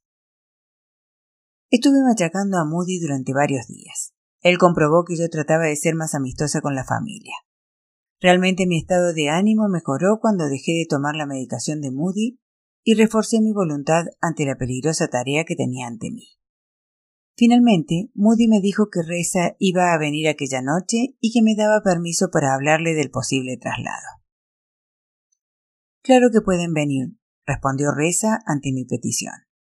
Estuve 1.71 2.03
machacando 2.03 2.59
a 2.59 2.65
Moody 2.65 2.99
durante 2.99 3.33
varios 3.33 3.69
días. 3.69 4.13
Él 4.41 4.59
comprobó 4.59 5.05
que 5.05 5.17
yo 5.17 5.29
trataba 5.29 5.67
de 5.67 5.77
ser 5.77 5.95
más 5.95 6.17
amistosa 6.17 6.61
con 6.61 6.75
la 6.75 6.85
familia. 6.85 7.35
Realmente 8.21 8.67
mi 8.67 8.79
estado 8.79 9.15
de 9.15 9.31
ánimo 9.31 9.69
mejoró 9.69 10.19
cuando 10.21 10.49
dejé 10.49 10.73
de 10.73 10.87
tomar 10.89 11.15
la 11.17 11.27
medicación 11.27 11.81
de 11.81 11.91
Moody 11.91 12.39
y 12.85 12.95
reforcé 12.95 13.41
mi 13.41 13.53
voluntad 13.53 14.05
ante 14.21 14.45
la 14.45 14.57
peligrosa 14.57 15.09
tarea 15.09 15.45
que 15.45 15.57
tenía 15.57 15.87
ante 15.87 16.11
mí. 16.11 16.29
Finalmente, 17.37 18.11
Moody 18.15 18.49
me 18.49 18.61
dijo 18.61 18.91
que 18.91 19.01
Reza 19.03 19.57
iba 19.59 19.95
a 19.95 19.99
venir 19.99 20.29
aquella 20.29 20.61
noche 20.61 21.17
y 21.21 21.33
que 21.33 21.41
me 21.43 21.55
daba 21.57 21.83
permiso 21.83 22.29
para 22.31 22.55
hablarle 22.55 22.93
del 22.93 23.11
posible 23.11 23.57
traslado. 23.57 24.21
Claro 26.03 26.29
que 26.31 26.43
pueden 26.43 26.75
venir, 26.75 27.17
respondió 27.47 27.93
Reza 27.93 28.41
ante 28.45 28.73
mi 28.73 28.85
petición. 28.85 29.33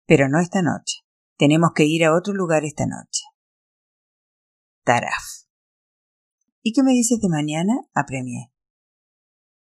Pero 0.07 0.29
no 0.29 0.41
esta 0.41 0.63
noche. 0.63 1.03
Tenemos 1.39 1.71
que 1.75 1.85
ir 1.85 2.05
a 2.05 2.15
otro 2.15 2.35
lugar 2.35 2.65
esta 2.65 2.87
noche. 2.87 3.23
Taraf. 4.85 5.42
¿Y 6.63 6.73
qué 6.73 6.83
me 6.83 6.93
dices 6.93 7.21
de 7.21 7.29
mañana? 7.29 7.75
apremié. 7.93 8.53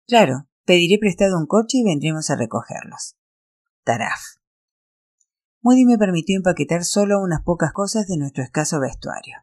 Claro, 0.06 0.48
pediré 0.66 0.98
prestado 0.98 1.38
un 1.38 1.46
coche 1.46 1.78
y 1.78 1.84
vendremos 1.84 2.28
a 2.28 2.36
recogerlos. 2.36 3.16
Taraf. 3.84 4.20
Moody 5.62 5.86
me 5.86 5.96
permitió 5.96 6.36
empaquetar 6.36 6.84
solo 6.84 7.20
unas 7.22 7.42
pocas 7.42 7.72
cosas 7.72 8.06
de 8.08 8.18
nuestro 8.18 8.42
escaso 8.44 8.78
vestuario. 8.78 9.36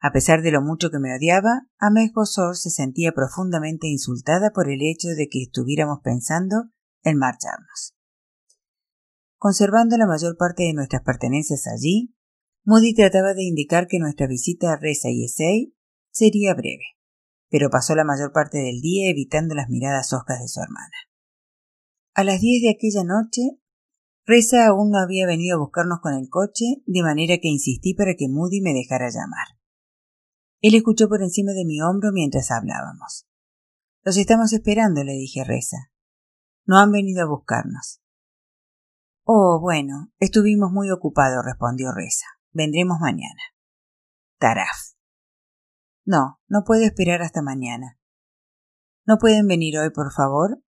A 0.00 0.12
pesar 0.12 0.42
de 0.42 0.50
lo 0.50 0.62
mucho 0.62 0.90
que 0.90 0.98
me 0.98 1.14
odiaba, 1.14 1.62
Amés 1.78 2.12
Bosor 2.12 2.56
se 2.56 2.70
sentía 2.70 3.12
profundamente 3.12 3.86
insultada 3.86 4.50
por 4.52 4.68
el 4.68 4.80
hecho 4.82 5.08
de 5.08 5.28
que 5.28 5.42
estuviéramos 5.42 6.00
pensando 6.02 6.64
en 7.02 7.18
marcharnos. 7.18 7.94
Conservando 9.36 9.96
la 9.96 10.06
mayor 10.06 10.36
parte 10.36 10.64
de 10.64 10.74
nuestras 10.74 11.02
pertenencias 11.02 11.66
allí, 11.66 12.14
Moody 12.64 12.94
trataba 12.94 13.32
de 13.32 13.44
indicar 13.44 13.86
que 13.86 13.98
nuestra 13.98 14.26
visita 14.26 14.72
a 14.72 14.76
Reza 14.76 15.08
y 15.08 15.24
Essay 15.24 15.74
sería 16.10 16.54
breve, 16.54 16.84
pero 17.48 17.70
pasó 17.70 17.94
la 17.94 18.04
mayor 18.04 18.32
parte 18.32 18.58
del 18.58 18.80
día 18.80 19.10
evitando 19.10 19.54
las 19.54 19.68
miradas 19.68 20.12
hoscas 20.12 20.40
de 20.40 20.48
su 20.48 20.60
hermana. 20.60 20.96
A 22.14 22.24
las 22.24 22.40
diez 22.40 22.62
de 22.62 22.70
aquella 22.70 23.04
noche 23.04 23.60
Reza 24.30 24.66
aún 24.66 24.90
no 24.90 24.98
había 24.98 25.26
venido 25.26 25.56
a 25.56 25.60
buscarnos 25.60 25.98
con 26.00 26.14
el 26.14 26.28
coche, 26.28 26.64
de 26.86 27.02
manera 27.02 27.38
que 27.38 27.48
insistí 27.48 27.94
para 27.94 28.14
que 28.14 28.28
Moody 28.28 28.60
me 28.60 28.72
dejara 28.72 29.08
llamar. 29.08 29.58
Él 30.60 30.76
escuchó 30.76 31.08
por 31.08 31.20
encima 31.20 31.52
de 31.52 31.64
mi 31.64 31.80
hombro 31.80 32.12
mientras 32.12 32.52
hablábamos. 32.52 33.26
Los 34.02 34.16
estamos 34.16 34.52
esperando, 34.52 35.02
le 35.02 35.14
dije 35.14 35.40
a 35.40 35.44
Reza. 35.44 35.90
No 36.64 36.78
han 36.78 36.92
venido 36.92 37.24
a 37.24 37.28
buscarnos. 37.28 38.00
Oh, 39.24 39.58
bueno, 39.60 40.12
estuvimos 40.20 40.70
muy 40.70 40.90
ocupados, 40.90 41.44
respondió 41.44 41.90
Reza. 41.92 42.26
Vendremos 42.52 42.98
mañana. 43.00 43.42
Taraf. 44.38 44.99
No, 46.10 46.40
no 46.48 46.64
puedo 46.64 46.82
esperar 46.82 47.22
hasta 47.22 47.40
mañana. 47.40 47.96
¿No 49.06 49.18
pueden 49.18 49.46
venir 49.46 49.78
hoy, 49.78 49.90
por 49.90 50.12
favor? 50.12 50.60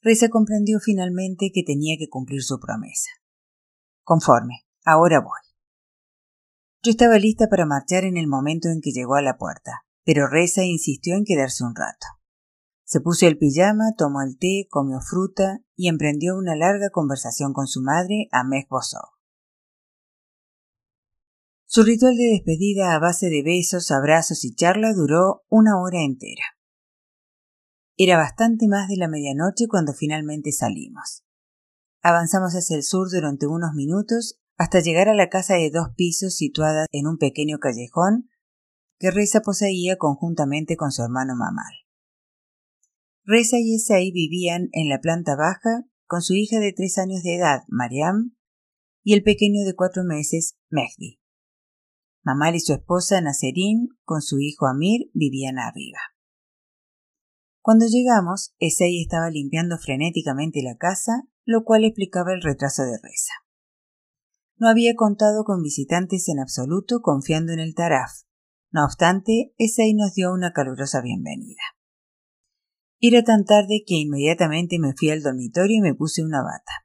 Reza 0.00 0.30
comprendió 0.30 0.80
finalmente 0.80 1.50
que 1.52 1.62
tenía 1.62 1.98
que 1.98 2.08
cumplir 2.08 2.42
su 2.42 2.58
promesa. 2.58 3.10
Conforme, 4.04 4.64
ahora 4.86 5.20
voy. 5.20 5.38
Yo 6.82 6.92
estaba 6.92 7.18
lista 7.18 7.48
para 7.50 7.66
marchar 7.66 8.04
en 8.04 8.16
el 8.16 8.26
momento 8.26 8.70
en 8.70 8.80
que 8.80 8.92
llegó 8.92 9.16
a 9.16 9.22
la 9.22 9.36
puerta, 9.36 9.84
pero 10.02 10.26
Reza 10.26 10.64
insistió 10.64 11.16
en 11.16 11.26
quedarse 11.26 11.62
un 11.62 11.74
rato. 11.74 12.06
Se 12.84 13.02
puso 13.02 13.26
el 13.26 13.36
pijama, 13.36 13.92
tomó 13.98 14.22
el 14.22 14.38
té, 14.38 14.66
comió 14.70 15.00
fruta 15.02 15.58
y 15.76 15.88
emprendió 15.88 16.38
una 16.38 16.56
larga 16.56 16.88
conversación 16.88 17.52
con 17.52 17.66
su 17.66 17.82
madre, 17.82 18.28
Amej 18.32 18.66
Bosó. 18.70 19.17
Su 21.70 21.82
ritual 21.82 22.16
de 22.16 22.30
despedida 22.30 22.94
a 22.94 22.98
base 22.98 23.28
de 23.28 23.42
besos, 23.42 23.90
abrazos 23.90 24.42
y 24.42 24.54
charla 24.54 24.94
duró 24.94 25.44
una 25.50 25.78
hora 25.78 26.02
entera. 26.02 26.56
Era 27.98 28.16
bastante 28.16 28.68
más 28.68 28.88
de 28.88 28.96
la 28.96 29.06
medianoche 29.06 29.68
cuando 29.68 29.92
finalmente 29.92 30.50
salimos. 30.50 31.24
Avanzamos 32.00 32.54
hacia 32.54 32.74
el 32.74 32.84
sur 32.84 33.10
durante 33.10 33.46
unos 33.46 33.74
minutos 33.74 34.40
hasta 34.56 34.80
llegar 34.80 35.10
a 35.10 35.14
la 35.14 35.28
casa 35.28 35.56
de 35.56 35.70
dos 35.70 35.88
pisos 35.94 36.36
situada 36.36 36.86
en 36.90 37.06
un 37.06 37.18
pequeño 37.18 37.58
callejón 37.58 38.30
que 38.98 39.10
Reza 39.10 39.42
poseía 39.42 39.98
conjuntamente 39.98 40.74
con 40.78 40.90
su 40.90 41.02
hermano 41.02 41.34
Mamal. 41.36 41.74
Reza 43.24 43.58
y 43.58 43.74
Esai 43.74 44.10
vivían 44.10 44.70
en 44.72 44.88
la 44.88 45.02
planta 45.02 45.36
baja 45.36 45.84
con 46.06 46.22
su 46.22 46.32
hija 46.32 46.60
de 46.60 46.72
tres 46.72 46.96
años 46.96 47.22
de 47.22 47.36
edad, 47.36 47.64
Mariam, 47.68 48.34
y 49.02 49.12
el 49.12 49.22
pequeño 49.22 49.66
de 49.66 49.74
cuatro 49.74 50.02
meses, 50.02 50.56
Mehdi. 50.70 51.20
Mamal 52.28 52.56
y 52.56 52.60
su 52.60 52.74
esposa, 52.74 53.22
Naserín, 53.22 53.88
con 54.04 54.20
su 54.20 54.38
hijo 54.38 54.66
Amir, 54.66 55.10
vivían 55.14 55.58
arriba. 55.58 55.98
Cuando 57.62 57.86
llegamos, 57.86 58.54
Esei 58.58 59.00
estaba 59.00 59.30
limpiando 59.30 59.78
frenéticamente 59.78 60.60
la 60.62 60.76
casa, 60.76 61.22
lo 61.46 61.64
cual 61.64 61.84
explicaba 61.84 62.34
el 62.34 62.42
retraso 62.42 62.82
de 62.82 62.98
Reza. 63.02 63.32
No 64.58 64.68
había 64.68 64.94
contado 64.94 65.44
con 65.44 65.62
visitantes 65.62 66.28
en 66.28 66.38
absoluto 66.38 67.00
confiando 67.00 67.54
en 67.54 67.60
el 67.60 67.74
Taraf. 67.74 68.10
No 68.72 68.84
obstante, 68.84 69.54
Esei 69.56 69.94
nos 69.94 70.12
dio 70.12 70.30
una 70.30 70.52
calurosa 70.52 71.00
bienvenida. 71.00 71.62
Era 73.00 73.22
tan 73.24 73.46
tarde 73.46 73.84
que 73.86 73.94
inmediatamente 73.94 74.78
me 74.78 74.92
fui 74.92 75.08
al 75.08 75.22
dormitorio 75.22 75.78
y 75.78 75.80
me 75.80 75.94
puse 75.94 76.22
una 76.22 76.42
bata. 76.42 76.84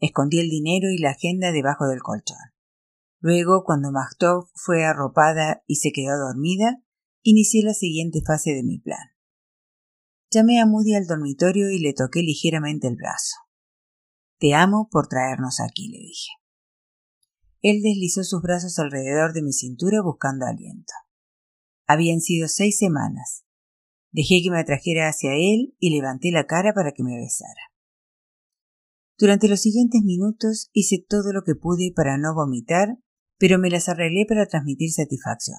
Escondí 0.00 0.38
el 0.38 0.50
dinero 0.50 0.90
y 0.90 0.98
la 0.98 1.12
agenda 1.12 1.50
debajo 1.50 1.88
del 1.88 2.02
colchón. 2.02 2.55
Luego, 3.20 3.64
cuando 3.64 3.92
Machtov 3.92 4.48
fue 4.54 4.84
arropada 4.84 5.62
y 5.66 5.76
se 5.76 5.90
quedó 5.92 6.18
dormida, 6.18 6.82
inicié 7.22 7.62
la 7.64 7.74
siguiente 7.74 8.20
fase 8.24 8.50
de 8.50 8.62
mi 8.62 8.78
plan. 8.78 9.16
Llamé 10.30 10.60
a 10.60 10.66
Moody 10.66 10.94
al 10.94 11.06
dormitorio 11.06 11.70
y 11.70 11.78
le 11.78 11.92
toqué 11.92 12.20
ligeramente 12.20 12.88
el 12.88 12.96
brazo. 12.96 13.36
Te 14.38 14.54
amo 14.54 14.88
por 14.90 15.08
traernos 15.08 15.60
aquí, 15.60 15.88
le 15.88 15.98
dije. 15.98 16.30
Él 17.62 17.80
deslizó 17.82 18.22
sus 18.22 18.42
brazos 18.42 18.78
alrededor 18.78 19.32
de 19.32 19.42
mi 19.42 19.52
cintura 19.52 20.02
buscando 20.02 20.46
aliento. 20.46 20.92
Habían 21.86 22.20
sido 22.20 22.48
seis 22.48 22.78
semanas. 22.78 23.44
Dejé 24.12 24.42
que 24.42 24.50
me 24.50 24.60
atrajera 24.60 25.08
hacia 25.08 25.32
él 25.32 25.74
y 25.78 25.94
levanté 25.94 26.30
la 26.32 26.46
cara 26.46 26.74
para 26.74 26.92
que 26.92 27.02
me 27.02 27.16
besara. 27.16 27.72
Durante 29.18 29.48
los 29.48 29.60
siguientes 29.60 30.02
minutos 30.02 30.68
hice 30.72 31.04
todo 31.08 31.32
lo 31.32 31.42
que 31.42 31.54
pude 31.54 31.92
para 31.94 32.18
no 32.18 32.34
vomitar, 32.34 32.98
pero 33.38 33.58
me 33.58 33.70
las 33.70 33.88
arreglé 33.88 34.24
para 34.28 34.46
transmitir 34.46 34.90
satisfacción. 34.92 35.58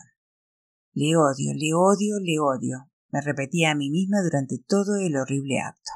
Le 0.94 1.16
odio, 1.16 1.54
le 1.54 1.74
odio, 1.74 2.20
le 2.20 2.40
odio, 2.40 2.90
me 3.10 3.22
repetía 3.22 3.72
a 3.72 3.76
mí 3.76 3.90
misma 3.90 4.22
durante 4.24 4.58
todo 4.68 4.98
el 4.98 5.16
horrible 5.16 5.60
acto. 5.60 5.92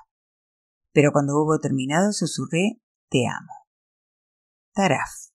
Pero 0.94 1.12
cuando 1.12 1.42
hubo 1.42 1.60
terminado 1.60 2.12
susurré 2.12 2.82
Te 3.10 3.28
amo. 3.28 3.54
Taraf. 4.74 5.31